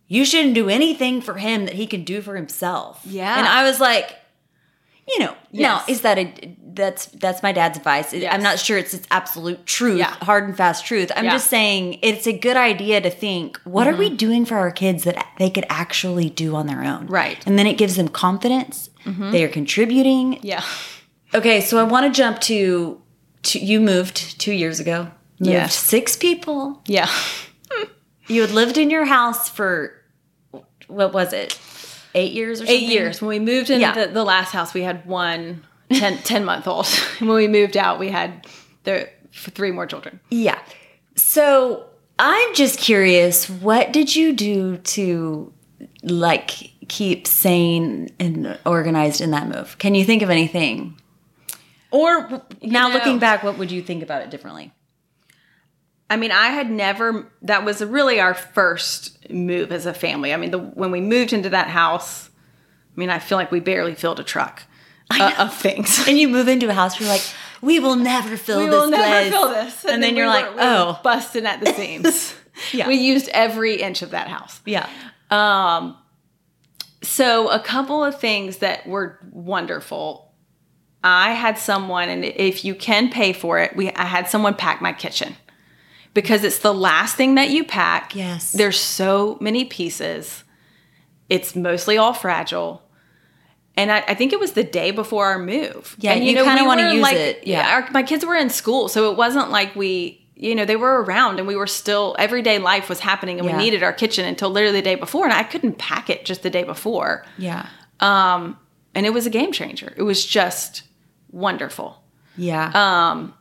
You 0.07 0.23
shouldn't 0.25 0.53
do 0.53 0.69
anything 0.69 1.19
for 1.19 1.33
him 1.33 1.65
that 1.65 1.73
he 1.73 1.87
can 1.87 2.03
do 2.03 2.21
for 2.21 2.35
himself. 2.35 3.01
Yeah. 3.03 3.39
And 3.39 3.47
I 3.47 3.63
was 3.63 3.79
like, 3.81 4.15
you 5.07 5.19
know, 5.19 5.35
now 5.51 5.83
is 5.87 6.01
that 6.01 6.19
a 6.19 6.55
that's 6.73 7.07
that's 7.07 7.41
my 7.41 7.51
dad's 7.51 7.79
advice. 7.79 8.13
It- 8.13 8.31
I'm 8.31 8.43
not 8.43 8.59
sure 8.59 8.77
it's 8.77 8.93
its 8.93 9.07
absolute 9.09 9.65
truth, 9.65 9.97
Yeah. 9.97 10.13
hard 10.21 10.43
and 10.43 10.55
fast 10.55 10.85
truth. 10.85 11.11
I'm 11.15 11.25
Yeah. 11.25 11.31
just 11.31 11.47
saying 11.47 11.97
it's 12.03 12.27
a 12.27 12.37
good 12.37 12.57
idea 12.57 13.01
to 13.01 13.09
think, 13.09 13.59
what 13.63 13.87
are 13.87 13.95
we 13.95 14.07
mm-hmm. 14.07 14.17
doing 14.17 14.45
for 14.45 14.57
our 14.57 14.71
kids 14.71 15.03
that 15.05 15.25
they 15.39 15.49
could 15.49 15.65
actually 15.67 16.29
do 16.29 16.55
on 16.55 16.67
their 16.67 16.83
own? 16.83 17.07
Right. 17.07 17.41
And 17.47 17.57
then 17.57 17.65
it 17.65 17.79
gives 17.79 17.95
them 17.95 18.07
confidence. 18.07 18.91
Mm-hmm. 19.03 19.31
They 19.31 19.43
are 19.43 19.49
contributing. 19.49 20.39
Yeah. 20.43 20.63
Okay, 21.33 21.59
so 21.61 21.79
I 21.79 21.83
want 21.83 22.05
to 22.05 22.15
jump 22.15 22.39
to, 22.41 23.01
to 23.43 23.59
you 23.59 23.79
moved 23.81 24.39
two 24.39 24.53
years 24.53 24.79
ago. 24.79 25.09
Moved 25.39 25.51
Yes. 25.51 25.75
Six 25.75 26.15
people. 26.17 26.81
Yeah. 26.87 27.09
You 28.27 28.41
had 28.41 28.49
lived 28.49 28.79
in 28.79 28.89
your 28.89 29.05
house 29.05 29.49
for 29.49 30.01
what 30.87 31.13
was 31.13 31.31
it? 31.31 31.59
Eight 32.15 32.31
years 32.33 32.59
or 32.59 32.65
eight 32.67 32.89
years. 32.89 33.21
When 33.21 33.29
we 33.29 33.37
moved 33.37 33.69
into 33.69 33.81
Yeah. 33.81 33.93
the, 34.07 34.11
the 34.11 34.23
last 34.23 34.51
house, 34.51 34.73
we 34.73 34.81
had 34.81 35.05
one 35.05 35.63
10, 35.93 36.17
10 36.23 36.43
month 36.43 36.67
old. 36.67 36.87
And 37.19 37.29
when 37.29 37.37
we 37.37 37.47
moved 37.47 37.77
out, 37.77 37.99
we 37.99 38.09
had 38.09 38.47
the 38.83 39.07
three 39.31 39.69
more 39.69 39.85
children. 39.85 40.19
Yeah. 40.31 40.57
So 41.15 41.85
I'm 42.17 42.55
just 42.55 42.79
curious, 42.79 43.47
what 43.47 43.93
did 43.93 44.15
you 44.15 44.33
do 44.33 44.77
to 44.77 45.53
like 46.01 46.49
keep 46.87 47.27
sane 47.27 48.09
and 48.19 48.57
organized 48.65 49.21
in 49.21 49.29
that 49.31 49.47
move? 49.49 49.77
Can 49.77 49.93
you 49.93 50.03
think 50.03 50.23
of 50.23 50.31
anything? 50.31 50.99
Or 51.91 52.41
now 52.63 52.87
know- 52.87 52.95
looking 52.95 53.19
back, 53.19 53.43
what 53.43 53.59
would 53.59 53.69
you 53.69 53.83
think 53.83 54.01
about 54.01 54.23
it 54.23 54.31
differently? 54.31 54.71
I 56.09 56.17
mean, 56.17 56.31
I 56.31 56.47
had 56.49 56.69
never. 56.69 57.31
That 57.41 57.65
was 57.65 57.83
really 57.83 58.19
our 58.19 58.33
first 58.33 59.29
move 59.29 59.71
as 59.71 59.85
a 59.85 59.93
family. 59.93 60.33
I 60.33 60.37
mean, 60.37 60.51
the, 60.51 60.59
when 60.59 60.91
we 60.91 61.01
moved 61.01 61.33
into 61.33 61.49
that 61.49 61.67
house, 61.67 62.29
I 62.95 62.99
mean, 62.99 63.09
I 63.09 63.19
feel 63.19 63.37
like 63.37 63.51
we 63.51 63.59
barely 63.59 63.95
filled 63.95 64.19
a 64.19 64.23
truck 64.23 64.63
uh, 65.11 65.33
of 65.39 65.53
things. 65.55 66.03
And 66.07 66.17
you 66.17 66.27
move 66.27 66.47
into 66.47 66.69
a 66.69 66.73
house, 66.73 66.99
you're 66.99 67.09
like, 67.09 67.23
we 67.61 67.79
will 67.79 67.95
never 67.95 68.37
fill 68.37 68.59
we 68.59 68.65
this 68.65 68.73
will 68.73 68.89
never 68.89 69.03
place. 69.03 69.31
fill 69.31 69.49
this. 69.49 69.85
And, 69.85 70.03
then, 70.03 70.13
we 70.13 70.19
you're 70.19 70.27
were- 70.27 70.33
like, 70.33 70.55
we 70.55 70.61
oh, 70.61 70.99
busting 71.03 71.45
at 71.45 71.59
the 71.63 71.73
seams. 71.73 72.33
Yeah. 72.71 72.87
we 72.87 72.95
used 72.95 73.27
every 73.33 73.81
inch 73.81 74.01
of 74.01 74.11
that 74.11 74.29
house. 74.29 74.61
yeah. 74.65 74.87
Um, 75.29 75.97
so 77.01 77.49
a 77.49 77.59
couple 77.59 78.01
of 78.01 78.17
things 78.17 78.57
that 78.59 78.87
were 78.87 79.19
wonderful. 79.29 80.31
I 81.03 81.33
had 81.33 81.57
someone, 81.57 82.07
and 82.07 82.23
if 82.23 82.63
you 82.63 82.73
can 82.73 83.09
pay 83.11 83.33
for 83.33 83.59
it, 83.59 83.75
we 83.75 83.91
I 83.91 84.05
had 84.05 84.29
someone 84.29 84.53
pack 84.55 84.81
my 84.81 84.93
kitchen 84.93 85.35
because 86.15 86.43
it's 86.43 86.59
the 86.59 86.73
last 86.73 87.15
thing 87.15 87.35
that 87.35 87.51
you 87.51 87.63
pack. 87.63 88.15
Yes. 88.15 88.51
there's 88.53 88.79
so 88.79 89.37
many 89.39 89.65
pieces. 89.65 90.43
It's 91.29 91.55
mostly 91.55 91.97
all 91.97 92.13
fragile. 92.13 92.81
And 93.77 93.91
I, 93.91 93.99
I 94.07 94.13
think 94.15 94.31
it 94.33 94.39
was 94.39 94.53
the 94.53 94.63
day 94.63 94.91
before 94.91 95.25
our 95.25 95.37
move. 95.37 95.95
Yeah, 95.99 96.13
and, 96.13 96.23
you 96.25 96.33
kinda 96.35 96.61
we 96.63 96.67
wanna 96.67 96.93
use 96.93 97.01
like- 97.03 97.17
it, 97.17 97.45
yeah. 97.45 97.69
our, 97.75 97.91
my 97.91 98.01
kids 98.03 98.25
were 98.25 98.35
in 98.35 98.49
school, 98.49 98.87
so 98.87 99.11
it 99.11 99.17
wasn't 99.17 99.49
like 99.51 99.75
we, 99.75 100.25
you 100.35 100.55
know, 100.55 100.63
they 100.63 100.77
were 100.77 101.03
around 101.03 101.39
and 101.39 101.47
we 101.47 101.55
were 101.57 101.67
still 101.67 102.15
everyday 102.17 102.57
life 102.57 102.87
was 102.87 102.99
happening, 103.01 103.37
and 103.39 103.47
Yeah. 103.49 103.57
we 103.57 103.63
needed 103.63 103.83
our 103.83 103.91
kitchen 103.93 104.25
until 104.25 104.49
literally 104.49 104.79
the 104.79 104.83
day 104.85 104.95
before, 104.95 105.25
and 105.25 105.33
I 105.33 105.43
couldn't 105.43 105.77
pack 105.77 106.09
it 106.09 106.23
just 106.25 106.41
the 106.43 106.49
day 106.49 106.63
before. 106.63 107.25
Yeah. 107.37 107.65
Um, 107.99 108.57
and 108.93 109.05
it 109.05 109.09
was 109.13 109.25
a 109.25 109.29
game 109.29 109.51
changer. 109.51 109.93
It 109.97 110.03
was 110.03 110.25
just 110.25 110.83
wonderful. 111.31 112.01
Yeah. 112.37 112.71
Um, 112.73 113.33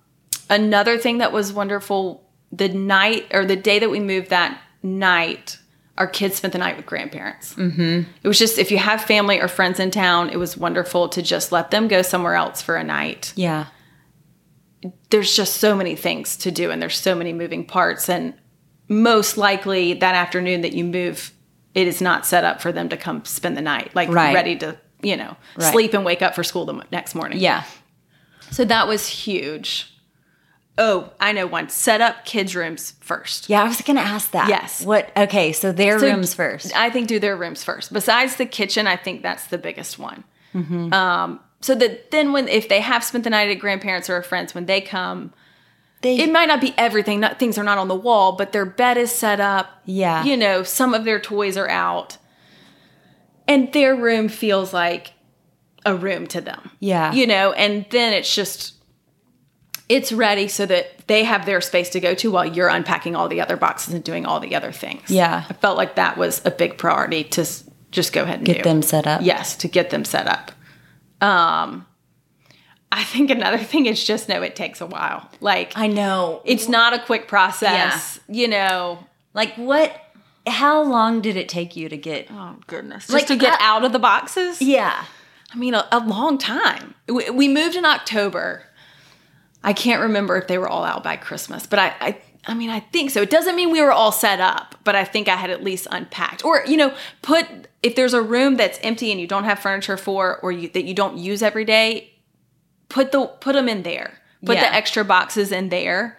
another 0.51 0.99
thing 0.99 1.19
that 1.19 1.31
was 1.33 1.53
wonderful 1.53 2.24
the 2.57 2.69
night 2.69 3.27
or 3.33 3.45
the 3.45 3.57
day 3.57 3.79
that 3.79 3.91
we 3.91 4.01
moved 4.01 4.31
that 4.31 4.61
night 4.83 5.59
our 5.97 6.07
kids 6.09 6.35
spent 6.37 6.53
the 6.53 6.59
night 6.59 6.77
with 6.77 6.87
grandparents 6.87 7.55
mm-hmm. 7.55 8.03
it 8.23 8.29
was 8.29 8.39
just 8.39 8.59
if 8.59 8.71
you 8.71 8.79
have 8.79 9.01
family 9.03 9.41
or 9.41 9.49
friends 9.49 9.81
in 9.81 9.91
town 9.91 10.29
it 10.31 10.39
was 10.39 10.57
wonderful 10.57 11.09
to 11.09 11.23
just 11.23 11.53
let 11.53 11.71
them 11.71 11.89
go 11.89 12.03
somewhere 12.03 12.35
else 12.35 12.61
for 12.61 12.77
a 12.77 12.85
night 12.85 13.33
yeah. 13.37 13.67
there's 15.11 15.35
just 15.35 15.57
so 15.57 15.75
many 15.75 15.97
things 15.97 16.37
to 16.37 16.51
do 16.51 16.71
and 16.71 16.83
there's 16.83 16.97
so 16.97 17.15
many 17.15 17.33
moving 17.33 17.65
parts 17.65 18.09
and 18.09 18.35
most 18.89 19.37
likely 19.39 19.95
that 19.95 20.15
afternoon 20.15 20.61
that 20.61 20.73
you 20.75 20.85
move 20.85 21.33
it 21.75 21.89
is 21.89 22.01
not 22.01 22.27
set 22.27 22.45
up 22.45 22.61
for 22.61 22.71
them 22.71 22.89
to 22.89 22.97
come 22.97 23.25
spend 23.25 23.57
the 23.57 23.63
night 23.63 23.95
like 23.95 24.09
Right. 24.11 24.35
ready 24.35 24.57
to 24.59 24.77
you 25.03 25.17
know 25.17 25.37
Right. 25.57 25.73
sleep 25.73 25.95
and 25.95 26.05
wake 26.05 26.23
up 26.23 26.35
for 26.35 26.45
school 26.45 26.67
the 26.67 26.85
next 26.93 27.15
morning 27.15 27.39
Yeah. 27.39 27.65
so 28.51 28.65
that 28.67 28.87
was 28.87 29.07
huge 29.07 29.94
oh 30.77 31.11
i 31.21 31.31
know 31.33 31.47
one 31.47 31.69
set 31.69 32.01
up 32.01 32.25
kids 32.25 32.55
rooms 32.57 32.95
first 33.01 33.49
Yeah, 33.49 33.63
I 33.63 33.69
was 33.69 33.81
gonna 33.83 34.01
ask 34.01 34.31
that. 34.33 34.49
Yes. 34.49 34.85
What? 34.85 35.11
Okay, 35.17 35.53
so 35.53 35.71
their 35.73 35.99
So 35.99 36.07
rooms 36.07 36.35
first. 36.35 36.75
I 36.77 36.91
think 36.91 37.07
do 37.09 37.19
their 37.21 37.37
rooms 37.37 37.63
first. 37.63 37.93
Besides 37.93 38.37
the 38.37 38.47
kitchen, 38.47 38.87
I 38.87 38.97
think 38.97 39.23
that's 39.23 39.47
the 39.47 39.59
biggest 39.59 39.99
one. 39.99 40.25
Mm-hmm. 40.55 40.93
Um, 40.93 41.41
so 41.61 41.75
that 41.77 42.11
then 42.11 42.33
when 42.33 42.49
if 42.49 42.69
they 42.69 42.81
have 42.81 43.05
spent 43.05 43.25
the 43.25 43.31
night 43.31 43.49
at 43.51 43.55
grandparents 43.61 44.11
or 44.11 44.21
friends, 44.23 44.55
when 44.55 44.67
they 44.67 44.81
come, 44.81 45.33
They, 46.03 46.19
it 46.19 46.31
might 46.33 46.47
not 46.49 46.61
be 46.61 46.75
everything. 46.77 47.21
Not 47.21 47.39
things 47.39 47.57
are 47.57 47.65
not 47.65 47.79
on 47.79 47.89
the 47.89 47.95
wall, 47.95 48.33
but 48.33 48.53
their 48.53 48.67
bed 48.67 48.97
is 48.97 49.11
set 49.13 49.41
up. 49.41 49.67
Yeah. 49.85 50.25
you 50.25 50.37
know, 50.37 50.63
some 50.63 50.93
of 50.95 51.05
their 51.05 51.21
toys 51.21 51.57
are 51.57 51.69
out, 51.69 52.19
and 53.47 53.73
their 53.73 53.95
room 53.95 54.29
feels 54.29 54.73
like 54.73 55.13
a 55.87 55.95
room 55.95 56.27
to 56.29 56.41
them. 56.41 56.71
Yeah. 56.81 57.13
you 57.13 57.27
know, 57.27 57.53
and 57.53 57.87
then 57.91 58.13
it's 58.13 58.35
just. 58.35 58.73
It's 59.89 60.13
ready 60.13 60.49
so 60.49 60.65
that 60.67 61.07
they 61.09 61.25
have 61.25 61.45
their 61.47 61.61
space 61.61 61.91
to 61.91 62.01
go 62.01 62.15
to 62.15 62.31
while 62.31 62.47
you're 62.47 62.69
unpacking 62.69 63.15
all 63.15 63.29
the 63.29 63.41
other 63.41 63.57
boxes 63.57 63.93
and 63.95 64.03
doing 64.03 64.25
all 64.25 64.41
the 64.41 64.55
other 64.55 64.73
things. 64.73 65.11
Yeah. 65.11 65.45
I 65.49 65.53
felt 65.53 65.77
like 65.77 65.97
that 65.97 66.17
was 66.17 66.41
a 66.47 66.51
big 66.51 66.79
priority 66.79 67.25
to 67.25 67.47
just 67.91 68.13
go 68.13 68.23
ahead 68.23 68.39
and 68.39 68.47
get 68.47 68.59
do. 68.59 68.63
them 68.63 68.81
set 68.83 69.07
up. 69.07 69.21
Yes, 69.23 69.57
to 69.57 69.69
get 69.69 69.91
them 69.91 70.05
set 70.05 70.27
up. 70.27 70.53
Um, 71.21 71.87
I 72.91 73.05
think 73.05 73.31
another 73.31 73.59
thing 73.73 73.87
is 73.87 74.03
just 74.03 74.29
know 74.29 74.43
it 74.43 74.57
takes 74.57 74.81
a 74.81 74.87
while. 74.87 75.29
Like 75.41 75.73
I 75.77 75.87
know. 75.87 76.41
it's 76.45 76.69
not 76.69 76.93
a 76.95 77.01
quick 77.05 77.29
process. 77.29 78.21
You 78.29 78.49
know. 78.49 78.99
Like 79.35 79.55
what? 79.57 80.01
How 80.47 80.83
long 80.83 81.21
did 81.21 81.37
it 81.37 81.49
take 81.49 81.75
you 81.77 81.89
to 81.89 81.97
get? 81.97 82.29
Oh 82.31 82.57
goodness. 82.67 83.05
Just 83.07 83.13
Like, 83.13 83.27
to 83.27 83.37
get 83.37 83.61
I- 83.61 83.67
out 83.77 83.85
of 83.85 83.93
the 83.93 83.99
boxes. 83.99 84.61
Yeah. 84.63 85.05
I 85.53 85.57
mean, 85.57 85.75
a, 85.75 85.87
a 85.93 86.01
long 86.01 86.37
time. 86.39 86.95
We, 87.09 87.31
we 87.31 87.49
moved 87.49 87.77
in 87.77 87.85
October. 87.85 88.65
I 89.65 89.73
can't 89.73 90.03
remember 90.03 90.37
if 90.37 90.47
they 90.47 90.59
were 90.59 90.69
all 90.69 90.85
out 90.85 91.03
by 91.03 91.17
Christmas, 91.17 91.67
but 91.67 91.79
I, 91.79 91.95
I, 92.01 92.19
I 92.47 92.55
mean, 92.55 92.69
I 92.71 92.81
think 92.81 93.11
so. 93.11 93.23
It 93.23 93.31
doesn't 93.31 93.57
mean 93.57 93.71
we 93.71 93.81
were 93.83 93.91
all 93.93 94.13
set 94.13 94.39
up, 94.39 94.77
but 94.85 94.95
I 94.95 95.05
think 95.05 95.27
I 95.27 95.37
had 95.37 95.51
at 95.51 95.65
least 95.65 95.87
unpacked, 95.91 96.45
or 96.45 96.63
you 96.67 96.77
know, 96.77 96.95
put 97.23 97.47
if 97.83 97.97
there's 97.97 98.13
a 98.15 98.23
room 98.23 98.57
that's 98.57 98.79
empty 98.83 99.11
and 99.11 99.21
you 99.21 99.27
don't 99.27 99.45
have 99.45 99.59
furniture 99.59 99.97
for, 99.97 100.39
or 100.41 100.53
you, 100.53 100.69
that 100.69 100.85
you 100.85 100.95
don't 100.95 101.17
use 101.19 101.43
every 101.43 101.65
day, 101.65 102.13
put 102.89 103.11
the 103.13 103.27
put 103.27 103.55
them 103.55 103.69
in 103.69 103.83
there. 103.83 104.19
Put 104.45 104.57
Yeah. 104.57 104.69
the 104.69 104.75
extra 104.75 105.05
boxes 105.05 105.51
in 105.53 105.71
there, 105.71 106.19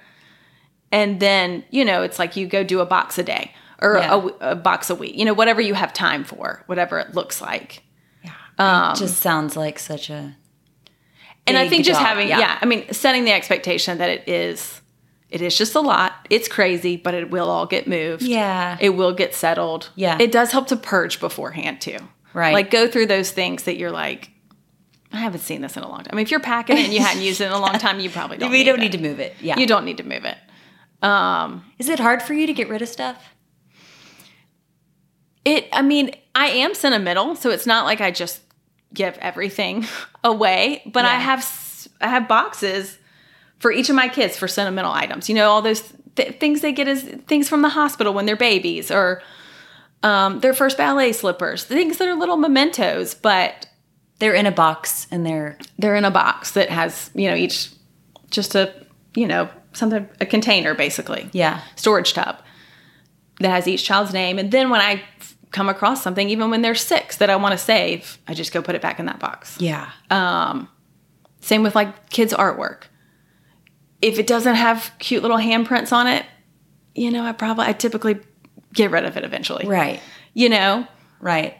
and 0.91 1.19
then 1.19 1.63
you 1.69 1.85
know, 1.85 2.01
it's 2.01 2.17
like 2.17 2.35
you 2.35 2.47
go 2.47 2.63
do 2.63 2.79
a 2.79 2.85
box 2.87 3.19
a 3.19 3.23
day 3.23 3.53
or 3.79 3.97
Yeah. 3.97 4.15
a, 4.41 4.51
a 4.51 4.55
box 4.55 4.89
a 4.89 4.95
week. 4.95 5.15
You 5.15 5.25
know, 5.25 5.33
whatever 5.35 5.61
you 5.61 5.75
have 5.75 5.93
time 5.93 6.23
for, 6.23 6.63
whatever 6.65 6.97
it 6.97 7.13
looks 7.13 7.39
like. 7.41 7.83
Yeah. 8.23 8.93
It 8.93 8.97
just 8.97 9.17
sounds 9.19 9.55
like 9.55 9.77
such 9.77 10.09
a. 10.09 10.35
and 11.47 11.57
I 11.57 11.69
think 11.69 11.85
just 11.85 11.99
job, 11.99 12.07
having 12.07 12.27
yeah. 12.27 12.39
yeah. 12.39 12.59
I 12.61 12.65
mean 12.65 12.91
setting 12.91 13.25
the 13.25 13.31
expectation 13.31 13.97
that 13.99 14.09
it 14.09 14.27
is 14.27 14.81
it 15.29 15.41
is 15.41 15.57
just 15.57 15.75
a 15.75 15.81
lot. 15.81 16.27
It's 16.29 16.47
crazy, 16.47 16.97
but 16.97 17.13
it 17.13 17.29
will 17.29 17.49
all 17.49 17.65
get 17.65 17.87
moved. 17.87 18.23
Yeah. 18.23 18.77
It 18.79 18.91
will 18.91 19.13
get 19.13 19.33
settled. 19.33 19.89
Yeah. 19.95 20.17
It 20.19 20.31
does 20.31 20.51
help 20.51 20.67
to 20.67 20.75
purge 20.75 21.19
beforehand 21.19 21.81
too. 21.81 21.97
Right. 22.33 22.53
Like 22.53 22.71
go 22.71 22.87
through 22.87 23.07
those 23.07 23.31
things 23.31 23.63
that 23.63 23.77
you're 23.77 23.91
like 23.91 24.31
I 25.11 25.17
haven't 25.17 25.41
seen 25.41 25.61
this 25.61 25.77
in 25.77 25.83
a 25.83 25.87
long 25.89 25.99
time. 25.99 26.09
I 26.11 26.15
mean, 26.15 26.23
if 26.23 26.31
you're 26.31 26.39
packing 26.41 26.77
it 26.77 26.85
and 26.85 26.93
you 26.93 26.99
hadn't 26.99 27.23
used 27.23 27.39
it 27.39 27.45
in 27.45 27.51
a 27.51 27.59
long 27.59 27.77
time, 27.79 27.99
you 27.99 28.09
probably 28.09 28.37
don't. 28.39 28.51
we 28.51 28.59
need 28.59 28.63
don't 28.65 28.79
it. 28.79 28.81
need 28.81 28.91
to 28.93 28.97
move 28.97 29.19
it. 29.19 29.33
Yeah. 29.39 29.57
You 29.57 29.65
don't 29.65 29.85
need 29.85 29.97
to 29.97 30.03
move 30.03 30.25
it. 30.25 30.37
Um, 31.01 31.63
Is 31.77 31.87
it 31.89 31.99
hard 31.99 32.21
for 32.21 32.33
you 32.33 32.47
to 32.47 32.53
get 32.53 32.67
rid 32.67 32.81
of 32.81 32.89
stuff? 32.89 33.35
it. 35.45 35.67
I 35.71 35.81
mean, 35.83 36.11
I 36.33 36.47
am 36.47 36.73
sentimental, 36.73 37.35
so 37.35 37.51
it's 37.51 37.65
not 37.67 37.85
like 37.85 38.01
I 38.01 38.11
just 38.11 38.41
give 38.95 39.17
everything 39.19 39.85
away. 40.23 40.81
But 40.91 41.05
I 41.05 41.15
have 41.15 41.89
I 42.01 42.09
have 42.09 42.27
boxes 42.27 42.97
for 43.59 43.71
each 43.71 43.89
of 43.89 43.95
my 43.95 44.07
kids 44.09 44.35
for 44.37 44.47
sentimental 44.47 44.91
items. 44.91 45.29
You 45.29 45.35
know, 45.35 45.49
all 45.49 45.61
those 45.61 45.93
th- 46.15 46.39
things 46.39 46.61
they 46.61 46.71
get 46.71 46.87
as 46.87 47.03
things 47.03 47.47
from 47.47 47.61
the 47.61 47.69
hospital 47.69 48.13
when 48.13 48.25
they're 48.25 48.35
babies, 48.35 48.89
or 48.89 49.21
um, 50.03 50.39
their 50.39 50.53
first 50.53 50.77
ballet 50.77 51.13
slippers, 51.13 51.63
things 51.63 51.97
that 51.97 52.07
are 52.07 52.15
little 52.15 52.37
mementos, 52.37 53.13
but 53.13 53.67
They're 54.19 54.33
in 54.33 54.45
a 54.45 54.51
box 54.51 55.07
and 55.11 55.25
they're 55.25 55.57
they're 55.77 55.95
in 55.95 56.05
a 56.05 56.11
box 56.11 56.51
that 56.51 56.69
has 56.69 57.11
you 57.13 57.29
know 57.29 57.35
each 57.35 57.69
just 58.31 58.55
a 58.55 58.73
you 59.15 59.27
know 59.27 59.49
something 59.73 60.07
a 60.21 60.25
container 60.25 60.73
basically 60.73 61.29
yeah. 61.33 61.61
storage 61.75 62.13
tub 62.13 62.37
that 63.39 63.49
has 63.49 63.67
each 63.67 63.83
child's 63.83 64.13
name 64.13 64.39
and 64.39 64.51
then 64.51 64.69
when 64.69 64.79
i 64.79 65.01
come 65.55 65.69
across 65.69 66.03
something 66.03 66.29
even 66.29 66.49
when 66.51 66.61
they're 66.61 66.75
six 66.75 67.17
that 67.17 67.29
i 67.29 67.35
want 67.35 67.51
to 67.53 67.57
save 67.57 68.17
i 68.27 68.33
just 68.33 68.51
go 68.51 68.61
put 68.61 68.75
it 68.75 68.81
back 68.81 68.99
in 68.99 69.05
that 69.05 69.19
box 69.19 69.55
Yeah. 69.59 69.89
um, 70.11 70.67
same 71.41 71.63
with 71.63 71.75
like 71.75 72.09
kids 72.09 72.33
artwork 72.33 72.83
if 74.01 74.19
it 74.19 74.27
doesn't 74.27 74.55
have 74.55 74.91
cute 74.99 75.21
little 75.23 75.37
handprints 75.37 75.91
on 75.93 76.07
it 76.07 76.25
you 76.93 77.09
know 77.11 77.23
i 77.23 77.31
probably 77.31 77.65
i 77.65 77.73
typically 77.73 78.19
get 78.73 78.91
rid 78.91 79.05
of 79.05 79.15
it 79.17 79.23
eventually 79.23 79.65
Right. 79.67 79.99
you 80.33 80.49
know 80.49 80.87
Right. 81.21 81.55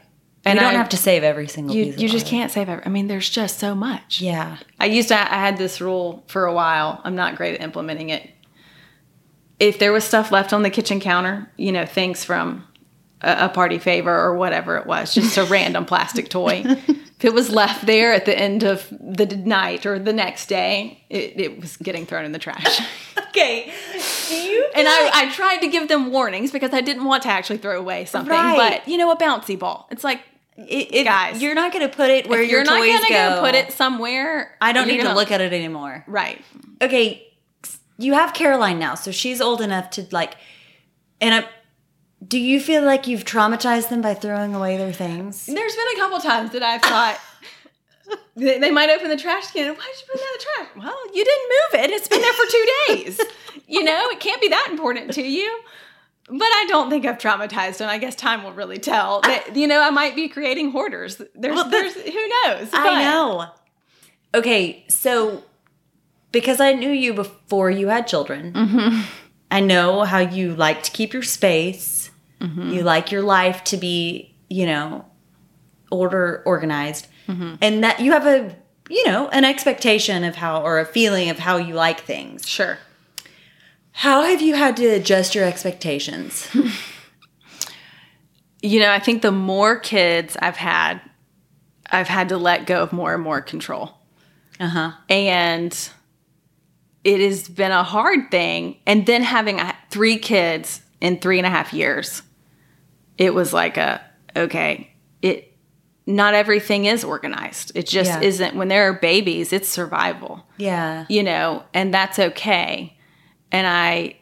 And 0.48 0.58
you 0.60 0.62
don't 0.66 0.76
I- 0.76 0.78
have 0.78 0.90
to 0.90 0.98
save 0.98 1.24
every 1.24 1.48
single 1.48 1.76
you, 1.76 1.86
piece. 1.86 1.96
of 1.96 2.02
you 2.02 2.10
just 2.10 2.28
can't 2.28 2.52
save 2.52 2.70
every, 2.70 2.86
i 2.86 2.90
mean 2.90 3.08
there's 3.08 3.30
just 3.30 3.58
so 3.58 3.74
much 3.74 4.22
Yeah. 4.22 4.58
I 4.80 4.86
used 4.88 5.08
to, 5.08 5.16
I 5.16 5.40
had 5.40 5.58
this 5.58 5.80
rule 5.82 6.24
for 6.28 6.46
a 6.46 6.54
while. 6.54 7.02
I'm 7.04 7.16
not 7.16 7.36
great 7.36 7.56
at 7.56 7.62
implementing 7.62 8.10
it. 8.12 8.30
If 9.60 9.80
there 9.80 9.92
was 9.94 10.04
stuff 10.04 10.32
left 10.32 10.52
on 10.54 10.62
the 10.64 10.70
kitchen 10.70 11.00
counter, 11.00 11.50
you 11.58 11.72
know, 11.72 11.86
things 11.86 12.24
from 12.24 12.68
a, 13.22 13.46
a 13.46 13.50
party 13.50 13.78
favor 13.80 14.14
or 14.16 14.36
whatever 14.36 14.78
it 14.78 14.86
was, 14.86 15.14
just 15.14 15.38
a 15.38 15.44
random 15.50 15.86
plastic 15.86 16.30
toy. 16.30 16.64
If 16.66 17.24
it 17.24 17.34
was 17.34 17.50
left 17.50 17.86
there 17.86 18.14
at 18.14 18.26
the 18.26 18.38
end 18.38 18.64
of 18.64 18.88
the 18.92 19.26
night 19.26 19.86
or 19.86 19.98
the 19.98 20.14
next 20.14 20.48
day, 20.48 21.04
it, 21.10 21.40
it 21.40 21.62
was 21.62 21.78
getting 21.78 22.06
thrown 22.06 22.26
in 22.26 22.32
the 22.32 22.40
trash. 22.40 22.80
Okay. 23.36 23.64
and 24.76 24.88
I, 24.88 25.10
I 25.14 25.32
tried 25.34 25.58
to 25.58 25.68
give 25.68 25.90
them 25.90 26.10
warnings 26.10 26.52
because 26.54 26.74
I 26.74 26.80
didn't 26.80 27.04
want 27.04 27.24
to 27.24 27.30
actually 27.30 27.58
throw 27.58 27.78
away 27.78 28.06
something. 28.06 28.32
Right. 28.32 28.80
But 28.80 28.88
you 28.88 28.98
know, 28.98 29.12
a 29.12 29.18
bouncy 29.18 29.60
ball. 29.60 29.90
It's 29.92 30.06
like 30.06 30.22
If 30.56 31.04
Guys, 31.04 31.42
you're 31.42 31.54
not 31.54 31.74
going 31.74 31.86
to 31.86 31.94
put 31.94 32.10
it 32.10 32.30
where 32.30 32.42
your 32.42 32.60
you're 32.60 32.64
not 32.64 32.78
toys 32.80 32.94
gonna 33.02 33.10
go, 33.10 33.42
put 33.42 33.56
it 33.56 33.74
somewhere. 33.74 34.56
I 34.62 34.72
don't 34.72 34.88
need 34.88 34.98
to 34.98 35.04
gonna- 35.04 35.16
look 35.16 35.32
at 35.32 35.42
it 35.42 35.52
anymore. 35.52 36.06
Right. 36.08 36.42
okay, 36.82 37.28
you 37.98 38.14
have 38.14 38.34
Caroline 38.34 38.80
now, 38.80 38.96
so 38.96 39.12
she's 39.12 39.42
old 39.42 39.60
enough 39.60 39.90
to 39.92 40.08
like. 40.12 40.36
And 41.20 41.34
I, 41.36 41.50
do 42.28 42.38
you 42.40 42.60
feel 42.60 42.84
like 42.84 43.08
you've 43.08 43.26
traumatized 43.26 43.90
them 43.90 44.02
by 44.02 44.14
throwing 44.14 44.56
away 44.56 44.78
their 44.78 44.94
things? 44.94 45.46
There's 45.46 45.76
been 45.76 45.88
a 45.96 46.00
couple 46.00 46.20
times 46.20 46.52
that 46.52 46.64
I've 46.64 46.82
thought 46.82 47.20
they, 48.36 48.60
they 48.60 48.72
might 48.72 48.90
open 48.90 49.10
the 49.10 49.18
trash 49.18 49.52
can. 49.52 49.76
Why 49.76 49.94
did 49.94 50.02
you 50.02 50.08
put 50.12 50.20
that 50.20 50.28
in 50.28 50.38
the 50.38 50.46
trash? 50.46 50.86
Well, 50.86 51.14
you 51.14 51.24
didn't 51.26 51.50
move 51.50 51.84
it. 51.86 51.90
It's 51.92 52.08
been 52.08 52.22
there 52.22 52.34
for 52.34 52.46
two 52.52 52.68
days. 52.88 53.22
you 53.68 53.84
know, 53.84 54.10
it 54.10 54.20
can't 54.20 54.42
be 54.42 54.48
that 54.50 54.68
important 54.72 55.14
to 55.14 55.22
you. 55.24 55.60
But 56.28 56.42
I 56.42 56.66
don't 56.68 56.90
think 56.90 57.06
I've 57.06 57.20
traumatized 57.20 57.78
them. 57.78 57.88
I 57.90 58.00
guess 58.00 58.16
time 58.16 58.44
will 58.44 58.54
really 58.54 58.80
tell. 58.80 59.22
That 59.22 59.56
you 59.56 59.68
know, 59.68 59.80
I 59.80 59.92
might 59.92 60.16
be 60.16 60.28
creating 60.28 60.72
hoarders. 60.72 61.18
There's, 61.36 61.56
Well, 61.56 61.70
there's 61.70 61.94
who 61.94 62.28
knows. 62.46 62.70
I 62.74 63.04
know. 63.04 63.46
Okay, 64.34 64.86
so 64.90 65.44
because 66.32 66.60
I 66.60 66.74
knew 66.74 66.90
you 66.90 67.14
before 67.14 67.70
you 67.70 67.90
had 67.90 68.08
children, 68.08 68.54
Mm-hmm. 68.54 69.02
I 69.52 69.60
know 69.60 70.02
how 70.04 70.18
you 70.18 70.56
like 70.56 70.82
to 70.84 70.92
keep 70.92 71.14
your 71.14 71.22
space. 71.22 72.05
Mm-hmm. 72.40 72.70
You 72.74 72.82
like 72.84 73.12
your 73.12 73.22
life 73.22 73.64
to 73.66 73.78
be, 73.78 74.36
you 74.50 74.66
know, 74.66 75.06
order 75.92 76.42
organized, 76.46 77.08
Mm-hmm. 77.28 77.56
and 77.62 77.84
that 77.84 78.00
you 78.02 78.12
have 78.12 78.28
a, 78.28 78.56
you 78.88 79.04
know, 79.08 79.28
an 79.30 79.44
expectation 79.46 80.24
of 80.24 80.36
how 80.36 80.62
or 80.62 80.80
a 80.80 80.86
feeling 80.86 81.30
of 81.32 81.40
how 81.40 81.58
you 81.58 81.74
like 81.74 82.02
things. 82.02 82.48
Sure. 82.48 82.78
How 83.92 84.22
have 84.24 84.42
you 84.44 84.54
had 84.56 84.78
to 84.78 84.86
adjust 84.88 85.34
your 85.34 85.46
expectations? 85.46 86.48
You 88.62 88.80
know, 88.80 88.90
I 88.90 89.00
think 89.00 89.22
the 89.22 89.32
more 89.32 89.78
kids 89.78 90.36
I've 90.42 90.58
had, 90.58 91.00
I've 91.92 92.08
had 92.08 92.30
to 92.30 92.38
let 92.38 92.66
go 92.66 92.82
of 92.82 92.92
more 92.92 93.14
and 93.14 93.22
more 93.22 93.42
control. 93.42 93.92
Uh 94.60 94.68
huh. 94.70 94.92
and 95.10 95.90
it 97.04 97.20
has 97.20 97.48
been 97.50 97.72
a 97.72 97.84
hard 97.84 98.32
thing. 98.32 98.78
And 98.88 99.06
then 99.06 99.22
having 99.22 99.60
three 99.92 100.18
kids 100.18 100.82
in 101.02 101.20
three 101.20 101.38
and 101.38 101.46
a 101.46 101.50
half 101.50 101.74
years, 101.74 102.22
it 103.18 103.34
was 103.34 103.54
like 103.54 103.78
a 103.78 104.02
okay, 104.36 104.92
it 105.22 105.52
not 106.08 106.34
everything 106.36 106.86
is 106.86 107.04
organized. 107.04 107.72
It 107.74 107.88
just 107.88 108.12
Yeah. 108.12 108.22
isn't. 108.22 108.56
When 108.56 108.68
there 108.68 108.88
are 108.90 108.94
babies, 108.94 109.52
it's 109.52 109.68
survival, 109.68 110.46
Yeah. 110.58 111.06
you 111.10 111.24
know, 111.24 111.64
and 111.74 111.92
that's 111.94 112.20
okay. 112.20 112.96
And 113.52 113.66
I, 113.66 114.18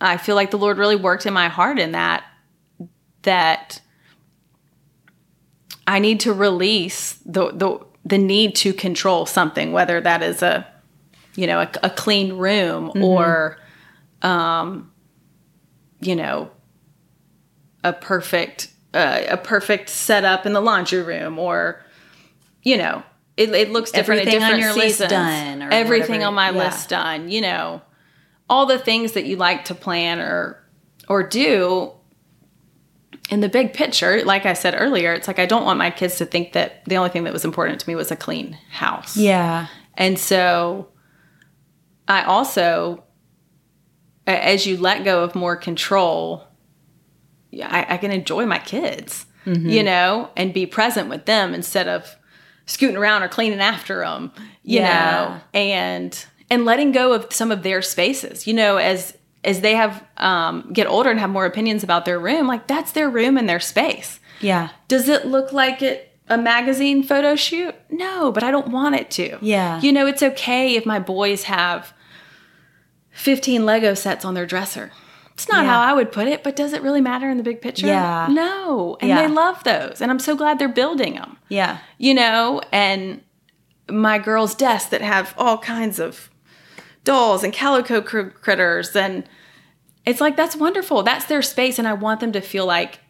I 0.00 0.18
feel 0.18 0.36
like 0.36 0.50
the 0.52 0.58
Lord 0.58 0.78
really 0.78 0.94
worked 0.96 1.26
in 1.26 1.32
my 1.32 1.48
heart 1.48 1.78
in 1.80 1.92
that 1.92 2.22
that 3.22 3.80
I 5.86 5.98
need 5.98 6.20
to 6.20 6.32
release 6.32 7.14
the 7.26 7.50
the 7.52 7.78
the 8.04 8.18
need 8.18 8.54
to 8.56 8.72
control 8.72 9.26
something, 9.26 9.72
whether 9.72 10.00
that 10.00 10.22
is 10.22 10.42
a 10.42 10.66
you 11.36 11.46
know 11.46 11.60
a, 11.60 11.70
a 11.82 11.90
clean 11.90 12.34
room 12.34 12.92
or 13.02 13.58
um 14.22 14.90
you 16.06 16.14
know 16.16 16.50
a 17.82 17.92
perfect 17.92 18.68
uh, 18.92 19.22
a 19.28 19.36
perfect 19.36 19.88
setup 19.88 20.46
in 20.46 20.52
the 20.52 20.60
laundry 20.60 21.02
room 21.02 21.38
or 21.38 21.82
you 22.62 22.76
know 22.76 23.02
it, 23.36 23.50
it 23.50 23.70
looks 23.70 23.90
different 23.90 24.20
Everything 24.22 24.42
at 24.42 24.52
on 24.52 24.58
different 24.58 24.76
your 24.76 24.84
list 24.84 24.98
seasons. 24.98 25.10
done 25.10 25.62
or 25.62 25.70
everything 25.72 26.20
whatever. 26.20 26.26
on 26.28 26.34
my 26.34 26.50
Yeah. 26.50 26.64
list 26.64 26.88
done 26.88 27.28
you 27.28 27.40
know 27.40 27.82
all 28.48 28.66
the 28.66 28.78
things 28.78 29.12
that 29.12 29.24
you 29.24 29.36
like 29.36 29.64
to 29.66 29.74
plan 29.74 30.20
or 30.20 30.62
or 31.08 31.22
do 31.22 31.90
in 33.30 33.40
the 33.40 33.48
big 33.48 33.72
picture 33.72 34.22
like 34.24 34.44
i 34.46 34.52
said 34.52 34.74
earlier 34.78 35.12
it's 35.14 35.26
like 35.26 35.38
i 35.38 35.46
don't 35.46 35.64
want 35.64 35.78
my 35.78 35.90
kids 35.90 36.16
to 36.18 36.26
think 36.26 36.52
that 36.52 36.84
the 36.84 36.96
only 36.96 37.08
thing 37.10 37.24
that 37.24 37.32
was 37.32 37.44
important 37.44 37.80
to 37.80 37.88
me 37.88 37.94
was 37.94 38.10
a 38.10 38.16
clean 38.16 38.52
house 38.70 39.16
Yeah. 39.16 39.66
and 39.96 40.18
so 40.18 40.88
I 42.06 42.22
also, 42.24 43.02
as 44.26 44.66
you 44.66 44.76
let 44.76 45.04
go 45.04 45.22
of 45.24 45.34
more 45.34 45.56
control, 45.56 46.44
yeah, 47.50 47.68
I, 47.70 47.94
I 47.94 47.96
can 47.98 48.10
enjoy 48.10 48.46
my 48.46 48.58
kids, 48.58 49.26
you 49.46 49.82
know, 49.82 50.30
and 50.36 50.54
be 50.54 50.64
present 50.66 51.08
with 51.10 51.26
them 51.26 51.52
instead 51.54 51.86
of 51.86 52.16
scooting 52.66 52.96
around 52.96 53.22
or 53.22 53.28
cleaning 53.28 53.60
after 53.60 54.00
them, 54.00 54.32
you 54.62 54.80
Yeah. 54.80 55.10
know, 55.34 55.40
and 55.52 56.26
and 56.50 56.64
letting 56.64 56.92
go 56.92 57.12
of 57.12 57.32
some 57.32 57.50
of 57.50 57.62
their 57.62 57.82
spaces, 57.82 58.46
you 58.46 58.54
know, 58.54 58.76
as 58.78 59.16
as 59.44 59.60
they 59.60 59.74
have 59.74 60.02
um, 60.16 60.70
get 60.72 60.86
older 60.86 61.10
and 61.10 61.20
have 61.20 61.28
more 61.30 61.44
opinions 61.44 61.82
about 61.84 62.06
their 62.06 62.18
room, 62.18 62.46
like 62.46 62.66
that's 62.66 62.92
their 62.92 63.10
room 63.10 63.36
and 63.36 63.46
their 63.48 63.60
space. 63.60 64.18
Yeah. 64.40 64.70
Does 64.88 65.08
it 65.08 65.26
look 65.26 65.52
like 65.52 65.82
it 65.82 66.10
a 66.30 66.38
magazine 66.38 67.02
photo 67.02 67.36
shoot? 67.36 67.74
No, 67.90 68.32
but 68.32 68.42
I 68.42 68.50
don't 68.50 68.68
want 68.68 68.94
it 68.94 69.10
to. 69.12 69.36
Yeah. 69.42 69.78
You 69.82 69.92
know, 69.92 70.06
it's 70.06 70.22
okay 70.22 70.74
if 70.76 70.86
my 70.86 70.98
boys 70.98 71.42
have 71.44 71.92
15 73.14 73.64
Lego 73.64 73.94
sets 73.94 74.24
on 74.24 74.34
their 74.34 74.46
dresser. 74.46 74.90
It's 75.32 75.48
not 75.48 75.64
Yeah. 75.64 75.70
how 75.70 75.80
I 75.80 75.92
would 75.92 76.12
put 76.12 76.28
it, 76.28 76.44
but 76.44 76.54
does 76.54 76.72
it 76.72 76.82
really 76.82 77.00
matter 77.00 77.28
in 77.28 77.36
the 77.38 77.42
big 77.42 77.60
picture? 77.60 77.86
Yeah. 77.88 78.28
No. 78.30 78.96
And 79.00 79.08
Yeah. 79.08 79.22
they 79.22 79.28
love 79.28 79.64
those. 79.64 80.00
And 80.00 80.10
I'm 80.10 80.18
so 80.20 80.36
glad 80.36 80.58
they're 80.58 80.68
building 80.68 81.14
them. 81.14 81.38
Yeah. 81.48 81.78
You 81.98 82.14
know, 82.14 82.60
and 82.70 83.22
my 83.90 84.18
girls' 84.18 84.54
desks 84.54 84.90
that 84.90 85.00
have 85.02 85.34
all 85.36 85.58
kinds 85.58 85.98
of 85.98 86.30
dolls 87.02 87.42
and 87.44 87.52
calico 87.52 88.00
cr- 88.00 88.22
critters 88.30 88.94
and 88.96 89.24
it's 90.06 90.20
like 90.20 90.36
that's 90.36 90.54
wonderful. 90.56 91.02
That's 91.02 91.24
their 91.26 91.42
space 91.42 91.78
and 91.78 91.88
I 91.88 91.92
want 91.94 92.20
them 92.20 92.32
to 92.32 92.40
feel 92.40 92.66
like 92.66 93.00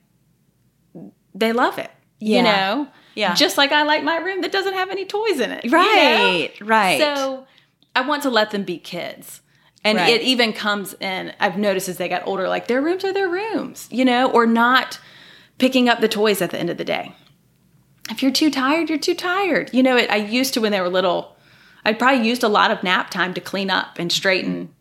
they 1.35 1.53
love 1.53 1.79
it. 1.79 1.91
Yeah. 2.21 2.37
You 2.39 2.43
know? 2.45 2.89
Yeah. 3.15 3.35
Just 3.35 3.59
like 3.59 3.71
I 3.73 3.83
like 3.83 4.03
my 4.03 4.17
room 4.19 4.41
that 4.43 4.53
doesn't 4.53 4.75
have 4.75 4.91
any 4.91 5.05
toys 5.05 5.41
in 5.41 5.51
it. 5.51 5.65
you 5.65 5.71
know? 5.71 5.79
Right. 5.79 6.51
Right. 6.61 7.01
So 7.01 7.47
I 7.95 8.01
want 8.03 8.23
to 8.23 8.31
let 8.31 8.51
them 8.51 8.65
be 8.65 8.79
kids. 8.79 9.41
And 9.85 9.99
Right. 9.99 10.15
it 10.15 10.23
even 10.23 10.53
comes 10.55 10.95
in, 10.95 11.33
I've 11.39 11.59
noticed 11.59 11.89
as 11.91 11.99
they 11.99 12.09
got 12.09 12.27
older, 12.27 12.49
like 12.49 12.69
their 12.69 12.81
rooms 12.81 13.05
are 13.05 13.13
their 13.13 13.29
rooms, 13.29 13.87
you 13.91 14.05
know, 14.05 14.31
or 14.31 14.47
not 14.47 14.99
picking 15.59 15.89
up 15.91 16.01
the 16.01 16.09
toys 16.09 16.41
at 16.41 16.51
the 16.51 16.59
end 16.59 16.71
of 16.71 16.79
the 16.79 16.85
day. 16.85 17.15
If 18.11 18.23
you're 18.23 18.33
too 18.33 18.51
tired, 18.51 18.89
you're 18.89 18.99
too 18.99 19.15
tired. 19.15 19.71
You 19.75 19.83
know, 19.83 19.97
it, 19.97 20.11
I 20.11 20.17
used 20.17 20.55
to 20.55 20.61
when 20.61 20.73
they 20.73 20.81
were 20.81 20.89
little, 20.89 21.37
I 21.85 21.93
probably 21.93 22.27
used 22.27 22.43
a 22.43 22.49
lot 22.49 22.71
of 22.71 22.83
nap 22.83 23.11
time 23.11 23.35
to 23.35 23.41
clean 23.41 23.71
up 23.71 23.99
and 23.99 24.11
straighten. 24.11 24.75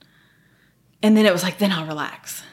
And 1.01 1.17
then 1.17 1.25
it 1.25 1.33
was 1.33 1.43
like, 1.43 1.57
then 1.57 1.71
I'll 1.71 1.85
relax. 1.85 2.43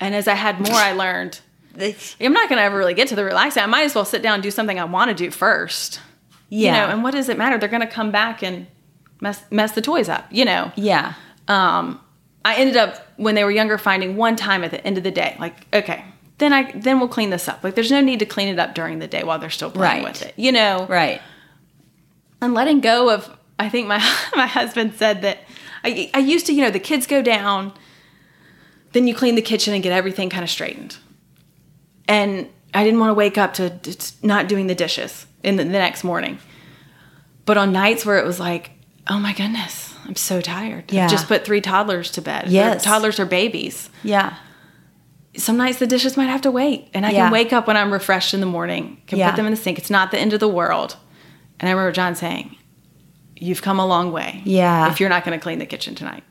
And 0.00 0.14
as 0.14 0.26
I 0.26 0.34
had 0.34 0.60
more, 0.60 0.74
I 0.76 0.92
learned 0.92 1.40
I'm 1.80 2.32
not 2.32 2.48
going 2.48 2.58
to 2.58 2.62
ever 2.64 2.76
really 2.76 2.94
get 2.94 3.08
to 3.08 3.14
the 3.16 3.24
relaxing. 3.24 3.62
I 3.62 3.66
might 3.66 3.84
as 3.84 3.94
well 3.94 4.04
sit 4.04 4.22
down 4.22 4.34
and 4.34 4.42
do 4.42 4.50
something 4.50 4.78
I 4.78 4.84
want 4.84 5.08
to 5.10 5.14
do 5.14 5.30
first. 5.30 6.00
yeah. 6.48 6.66
You 6.66 6.72
know, 6.72 6.92
and 6.92 7.02
what 7.04 7.12
does 7.12 7.28
it 7.28 7.38
matter? 7.38 7.58
They're 7.58 7.68
going 7.68 7.80
to 7.80 7.86
come 7.86 8.10
back 8.10 8.42
and 8.42 8.66
mess 9.20 9.40
mess 9.50 9.72
the 9.72 9.80
toys 9.82 10.08
up, 10.08 10.26
you 10.30 10.44
know. 10.44 10.72
yeah. 10.76 11.14
Um 11.48 12.00
I 12.44 12.56
ended 12.56 12.76
up 12.76 13.06
when 13.18 13.34
they 13.36 13.44
were 13.44 13.50
younger 13.52 13.78
finding 13.78 14.16
one 14.16 14.34
time 14.36 14.64
at 14.64 14.70
the 14.72 14.84
end 14.84 14.98
of 14.98 15.04
the 15.04 15.12
day, 15.12 15.36
like, 15.38 15.66
okay, 15.72 16.04
then 16.38 16.52
I 16.52 16.72
then 16.72 16.98
we'll 16.98 17.08
clean 17.08 17.30
this 17.30 17.48
up. 17.48 17.62
Like 17.62 17.74
there's 17.74 17.90
no 17.90 18.00
need 18.00 18.18
to 18.18 18.26
clean 18.26 18.48
it 18.48 18.58
up 18.58 18.74
during 18.74 18.98
the 18.98 19.06
day 19.06 19.22
while 19.22 19.38
they're 19.38 19.50
still 19.50 19.70
playing 19.70 20.02
Right. 20.04 20.12
with 20.12 20.22
it. 20.22 20.34
You 20.36 20.52
know. 20.52 20.86
Right. 20.88 21.20
And 22.40 22.54
letting 22.54 22.80
go 22.80 23.10
of 23.10 23.30
I 23.58 23.68
think 23.68 23.86
my 23.86 23.98
my 24.36 24.46
husband 24.46 24.94
said 24.96 25.22
that 25.22 25.38
I 25.84 26.10
I 26.14 26.18
used 26.18 26.46
to, 26.46 26.52
you 26.52 26.62
know, 26.62 26.70
the 26.70 26.80
kids 26.80 27.06
go 27.06 27.22
down, 27.22 27.72
then 28.92 29.06
you 29.06 29.14
clean 29.14 29.34
the 29.36 29.42
kitchen 29.42 29.72
and 29.74 29.82
get 29.82 29.92
everything 29.92 30.28
kind 30.30 30.42
of 30.44 30.50
straightened. 30.50 30.96
And 32.08 32.48
I 32.74 32.82
didn't 32.84 32.98
want 33.00 33.10
to 33.10 33.14
wake 33.14 33.38
up 33.38 33.54
to, 33.54 33.70
to 33.78 34.12
not 34.26 34.48
doing 34.48 34.66
the 34.66 34.74
dishes 34.74 35.26
in 35.44 35.56
the, 35.56 35.64
the 35.64 35.70
next 35.70 36.02
morning. 36.04 36.38
But 37.44 37.56
on 37.58 37.72
nights 37.72 38.04
where 38.04 38.18
it 38.18 38.24
was 38.24 38.40
like, 38.40 38.70
oh 39.08 39.18
my 39.18 39.32
goodness, 39.32 39.91
I'm 40.06 40.16
so 40.16 40.40
tired. 40.40 40.90
Yeah. 40.92 41.04
I've 41.04 41.10
just 41.10 41.28
put 41.28 41.44
three 41.44 41.60
toddlers 41.60 42.10
to 42.12 42.22
bed. 42.22 42.46
They're- 42.48 42.78
Toddlers 42.78 43.20
are 43.20 43.26
babies. 43.26 43.88
Yeah. 44.02 44.34
Some 45.36 45.56
nights 45.56 45.78
the 45.78 45.86
dishes 45.86 46.16
might 46.16 46.26
have 46.26 46.42
to 46.42 46.50
wait. 46.50 46.88
And 46.92 47.06
I 47.06 47.10
Yeah. 47.10 47.24
can 47.24 47.32
wake 47.32 47.52
up 47.52 47.66
when 47.66 47.76
I'm 47.76 47.92
refreshed 47.92 48.34
in 48.34 48.40
the 48.40 48.46
morning, 48.46 49.00
can 49.06 49.18
Yeah. 49.18 49.30
put 49.30 49.36
them 49.36 49.46
in 49.46 49.52
the 49.52 49.56
sink. 49.56 49.78
It's 49.78 49.90
not 49.90 50.10
the 50.10 50.18
end 50.18 50.32
of 50.32 50.40
the 50.40 50.48
world. 50.48 50.96
And 51.60 51.68
I 51.68 51.72
remember 51.72 51.92
John 51.92 52.14
saying, 52.14 52.56
You've 53.36 53.60
come 53.62 53.80
a 53.80 53.86
long 53.86 54.12
way. 54.12 54.40
Yeah. 54.44 54.88
If 54.92 55.00
you're 55.00 55.08
not 55.08 55.24
going 55.24 55.36
to 55.36 55.42
clean 55.42 55.58
the 55.58 55.66
kitchen 55.66 55.96
tonight. 55.96 56.22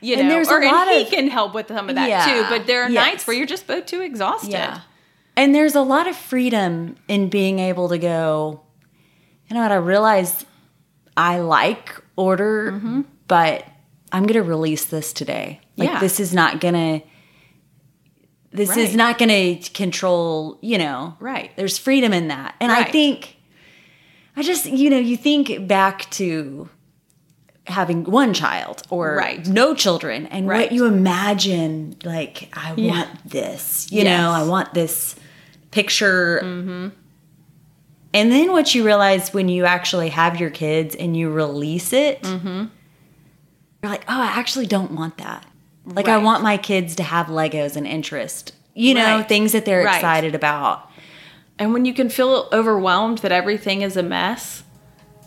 You 0.00 0.14
And 0.16 0.28
know, 0.28 0.34
there's 0.34 0.48
a 0.48 0.52
or, 0.54 0.64
lot 0.64 0.86
and 0.86 0.96
he 0.98 1.02
of- 1.02 1.10
can 1.10 1.28
help 1.28 1.54
with 1.54 1.66
some 1.66 1.88
of 1.88 1.96
that 1.96 2.08
Yeah. 2.08 2.24
too. 2.24 2.46
But 2.48 2.68
there 2.68 2.84
are 2.84 2.88
Yes. 2.88 3.04
nights 3.04 3.26
where 3.26 3.36
you're 3.36 3.46
just 3.48 3.66
both 3.66 3.86
too 3.86 4.00
exhausted. 4.00 4.50
Yeah. 4.52 4.78
And 5.36 5.52
there's 5.56 5.74
a 5.74 5.80
lot 5.80 6.06
of 6.06 6.14
freedom 6.14 6.94
in 7.08 7.28
being 7.30 7.58
able 7.58 7.88
to 7.88 7.98
go, 7.98 8.60
you 9.48 9.56
know 9.56 9.62
what, 9.62 9.72
I 9.72 9.76
realize 9.76 10.44
I 11.16 11.38
like 11.40 11.94
order, 12.16 13.04
but 13.28 13.64
I'm 14.12 14.22
going 14.24 14.34
to 14.34 14.42
release 14.42 14.84
this 14.86 15.12
today. 15.12 15.60
Like, 15.76 15.88
Yeah. 15.90 16.00
this 16.00 16.20
is 16.20 16.32
not 16.34 16.60
going 16.60 16.74
to. 16.74 17.06
This 18.52 18.74
is 18.76 18.96
not 18.96 19.18
going 19.18 19.28
to 19.58 19.70
control, 19.72 20.58
you 20.62 20.78
know. 20.78 21.14
Right. 21.20 21.50
There's 21.56 21.76
freedom 21.76 22.14
in 22.14 22.28
that. 22.28 22.54
And 22.58 22.72
I 22.72 22.84
think, 22.84 23.36
I 24.34 24.42
just, 24.42 24.64
you 24.64 24.88
know, 24.88 24.98
you 24.98 25.16
think 25.18 25.66
back 25.68 26.10
to 26.12 26.70
having 27.66 28.04
one 28.04 28.32
child 28.32 28.82
or 28.88 29.14
Right. 29.16 29.46
no 29.46 29.74
children 29.74 30.24
and 30.28 30.48
Right. 30.48 30.70
what 30.70 30.72
you 30.72 30.86
imagine 30.86 31.96
like 32.04 32.48
I 32.54 32.72
Yeah. 32.76 32.90
want 32.92 33.28
this. 33.28 33.88
You 33.90 34.02
Yes. 34.04 34.06
Mm-hmm. 34.08 34.22
know, 34.22 34.30
I 34.30 34.42
want 34.48 34.72
this 34.72 35.16
picture. 35.70 36.40
And 38.16 38.32
then 38.32 38.52
what 38.52 38.74
you 38.74 38.84
realize 38.84 39.32
when 39.34 39.48
you 39.48 39.64
actually 39.66 40.08
have 40.08 40.40
your 40.40 40.50
kids 40.50 40.94
and 40.94 41.16
you 41.16 41.30
release 41.30 41.92
it, 41.92 42.22
Mm-hmm. 42.22 42.64
you're 43.82 43.90
like, 43.92 44.04
oh, 44.08 44.20
I 44.20 44.26
actually 44.26 44.66
don't 44.66 44.92
want 44.92 45.18
that. 45.18 45.44
Like, 45.84 46.08
I 46.08 46.18
want 46.18 46.42
my 46.42 46.56
kids 46.56 46.96
to 46.96 47.04
have 47.04 47.26
Legos 47.28 47.76
and 47.76 47.86
interest, 47.86 48.52
you 48.74 48.92
know, 48.94 49.18
Right. 49.18 49.28
things 49.28 49.52
that 49.52 49.64
they're 49.64 49.84
Right. 49.84 49.94
excited 49.96 50.34
about. 50.34 50.90
And 51.58 51.72
when 51.72 51.84
you 51.84 51.94
can 51.94 52.08
feel 52.10 52.48
overwhelmed 52.52 53.18
that 53.18 53.30
everything 53.32 53.82
is 53.82 53.96
a 53.96 54.02
mess, 54.02 54.64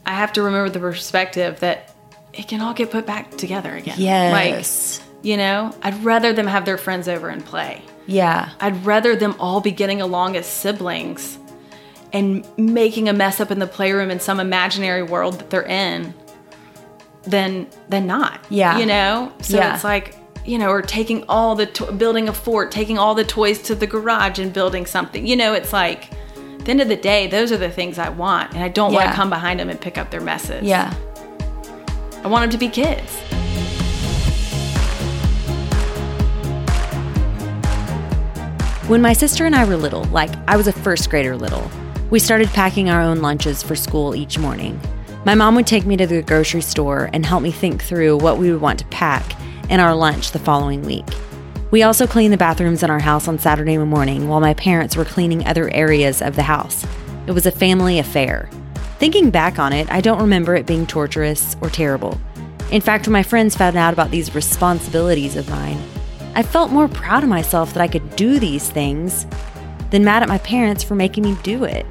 I 0.06 0.13
have 0.15 0.34
to 0.34 0.41
remember 0.43 0.69
the 0.69 0.80
perspective 0.80 1.60
that 1.62 1.93
it 2.34 2.47
can 2.47 2.60
all 2.62 2.73
get 2.73 2.91
put 2.91 3.06
back 3.08 3.32
together 3.38 3.73
again. 3.73 3.95
Yes. 3.97 4.99
Like, 5.02 5.25
you 5.25 5.38
know, 5.38 5.73
I'd 5.82 6.04
rather 6.04 6.34
them 6.34 6.45
have 6.47 6.65
their 6.65 6.78
friends 6.78 7.08
over 7.08 7.30
and 7.30 7.43
play. 7.43 7.82
yeah. 8.06 8.49
I'd 8.60 8.86
rather 8.86 9.15
them 9.15 9.36
all 9.39 9.62
be 9.62 9.71
getting 9.71 10.02
along 10.02 10.36
as 10.36 10.45
siblings 10.45 11.38
and 12.13 12.48
making 12.58 13.08
a 13.10 13.13
mess 13.13 13.39
up 13.39 13.52
in 13.52 13.60
the 13.60 13.67
playroom 13.67 14.10
in 14.12 14.19
some 14.19 14.39
imaginary 14.39 15.04
world 15.04 15.36
that 15.39 15.50
they're 15.50 15.65
in 15.65 16.13
than 17.24 17.67
than 17.89 18.08
not. 18.08 18.39
Yeah. 18.50 18.78
You 18.80 18.86
know? 18.86 19.32
So 19.41 19.58
Yeah. 19.58 19.74
it's 19.76 19.84
like, 19.84 20.15
you 20.45 20.58
know, 20.58 20.69
or 20.69 20.82
taking 20.82 21.24
all 21.30 21.56
the 21.56 21.65
to- 21.67 21.91
building 21.91 22.28
a 22.30 22.34
fort, 22.34 22.72
taking 22.72 22.98
all 22.98 23.13
the 23.13 23.24
toys 23.26 23.62
to 23.63 23.76
the 23.76 23.86
garage 23.88 24.39
and 24.39 24.52
building 24.52 24.86
something. 24.86 25.28
You 25.28 25.36
know, 25.36 25.54
it's 25.54 25.74
like 25.74 26.12
at 26.60 26.65
the 26.65 26.72
end 26.72 26.82
of 26.82 26.88
the 26.88 26.95
day, 26.95 27.28
those 27.28 27.52
are 27.52 27.58
the 27.58 27.69
things 27.69 28.00
I 28.00 28.10
want, 28.10 28.54
and 28.54 28.63
I 28.63 28.67
don't 28.69 28.93
want 28.93 29.08
to 29.10 29.13
come 29.15 29.30
behind 29.30 29.60
them 29.60 29.69
and 29.69 29.80
pick 29.80 29.98
up 29.98 30.10
their 30.12 30.22
messes. 30.22 30.63
Yeah. 30.63 30.93
I 32.24 32.28
want 32.28 32.43
them 32.43 32.50
to 32.52 32.58
be 32.58 32.67
kids. 32.69 33.17
When 38.88 39.02
my 39.04 39.13
sister 39.13 39.45
and 39.45 39.56
I 39.56 39.65
were 39.65 39.76
little, 39.78 40.04
like 40.06 40.32
I 40.48 40.58
was 40.58 40.67
a 40.67 40.74
first 40.74 41.12
grader 41.12 41.38
little, 41.38 41.69
we 42.10 42.17
started 42.17 42.48
packing 42.50 42.89
our 42.89 43.02
own 43.02 43.22
lunches 43.22 43.62
for 43.62 43.76
school 43.76 44.15
each 44.15 44.39
morning. 44.39 44.80
My 45.26 45.36
mom 45.36 45.54
would 45.56 45.67
take 45.67 45.86
me 45.86 45.95
to 45.98 46.08
the 46.08 46.24
grocery 46.24 46.62
store 46.62 47.10
and 47.13 47.24
help 47.24 47.43
me 47.43 47.52
think 47.52 47.84
through 47.84 48.17
what 48.17 48.39
we 48.39 48.52
would 48.52 48.62
want 48.62 48.80
to 48.80 48.86
pack 48.86 49.39
in 49.69 49.80
our 49.80 49.93
lunch 49.93 50.32
the 50.32 50.39
following 50.39 50.82
week. 50.82 51.06
We 51.69 51.84
also 51.84 52.08
cleaned 52.08 52.34
the 52.34 52.38
bathrooms 52.38 52.82
in 52.82 52.89
our 52.89 53.00
house 53.00 53.28
on 53.28 53.38
Saturday 53.38 53.78
morning 53.78 54.28
while 54.28 54.39
my 54.39 54.56
parents 54.56 54.95
were 54.95 55.06
cleaning 55.06 55.45
other 55.45 55.72
areas 55.72 56.24
of 56.24 56.36
the 56.36 56.41
house. 56.41 56.84
It 57.28 57.34
was 57.34 57.45
a 57.45 57.52
family 57.52 58.00
affair. 58.00 58.50
Thinking 58.98 59.30
back 59.30 59.60
on 59.60 59.72
it, 59.72 59.89
I 59.91 60.02
don't 60.02 60.22
remember 60.22 60.56
it 60.56 60.65
being 60.65 60.88
torturous 60.88 61.56
or 61.62 61.69
terrible. 61.69 62.19
In 62.72 62.82
fact, 62.82 63.06
when 63.06 63.13
my 63.13 63.24
friends 63.24 63.56
found 63.56 63.76
out 63.76 63.93
about 63.93 64.10
these 64.10 64.34
responsibilities 64.34 65.36
of 65.36 65.48
mine, 65.50 65.80
I 66.34 66.41
felt 66.41 66.72
more 66.72 66.88
proud 66.88 67.24
of 67.24 67.30
myself 67.30 67.74
that 67.74 67.82
I 67.82 67.88
could 67.88 68.15
do 68.15 68.39
these 68.39 68.69
things 68.69 69.28
than 69.91 70.04
mad 70.04 70.23
at 70.23 70.30
my 70.30 70.38
parents 70.39 70.84
for 70.84 70.95
making 70.95 71.23
me 71.23 71.38
do 71.43 71.63
it. 71.63 71.86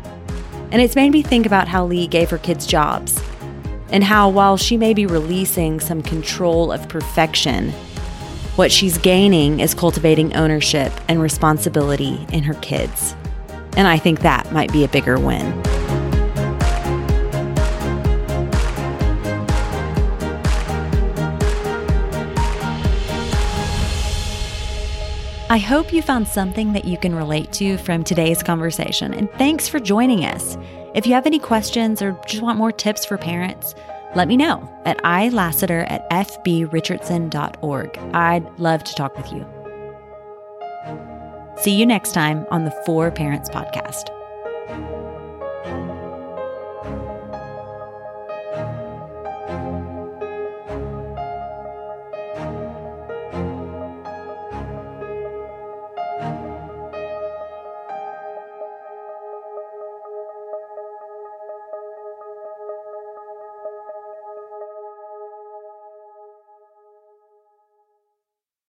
And 0.70 0.82
it's 0.82 0.96
made 0.96 1.10
me 1.10 1.22
think 1.22 1.46
about 1.46 1.68
how 1.68 1.84
Lee 1.86 2.06
gave 2.06 2.30
her 2.30 2.38
kids 2.38 2.66
jobs 2.66 3.22
and 3.90 4.04
how, 4.04 4.28
while 4.28 4.56
she 4.56 4.76
may 4.76 4.92
be 4.92 5.06
releasing 5.06 5.80
some 5.80 6.02
control 6.02 6.70
of 6.70 6.88
perfection, 6.88 7.70
what 8.56 8.70
she's 8.70 8.98
gaining 8.98 9.60
is 9.60 9.72
cultivating 9.72 10.34
ownership 10.34 10.92
and 11.08 11.22
responsibility 11.22 12.26
in 12.32 12.42
her 12.42 12.54
kids. 12.54 13.14
And 13.76 13.86
I 13.86 13.98
think 13.98 14.20
that 14.20 14.52
might 14.52 14.72
be 14.72 14.84
a 14.84 14.88
bigger 14.88 15.18
win. 15.18 15.77
I 25.58 25.60
hope 25.60 25.92
you 25.92 26.02
found 26.02 26.28
something 26.28 26.72
that 26.74 26.84
you 26.84 26.96
can 26.96 27.16
relate 27.16 27.52
to 27.54 27.78
from 27.78 28.04
today's 28.04 28.44
conversation, 28.44 29.12
and 29.12 29.28
thanks 29.32 29.66
for 29.66 29.80
joining 29.80 30.24
us. 30.24 30.56
If 30.94 31.04
you 31.04 31.14
have 31.14 31.26
any 31.26 31.40
questions 31.40 32.00
or 32.00 32.16
just 32.28 32.44
want 32.44 32.58
more 32.58 32.70
tips 32.70 33.04
for 33.04 33.18
parents, 33.18 33.74
let 34.14 34.28
me 34.28 34.36
know 34.36 34.72
at 34.84 35.00
ilassiter 35.04 35.80
at 35.88 36.08
fbrichardson.org. 36.10 37.98
I'd 38.14 38.60
love 38.60 38.84
to 38.84 38.94
talk 38.94 39.16
with 39.16 39.32
you. 39.32 39.44
See 41.60 41.72
you 41.72 41.86
next 41.86 42.12
time 42.12 42.46
on 42.52 42.64
the 42.64 42.82
Four 42.86 43.10
Parents 43.10 43.48
Podcast. 43.48 44.16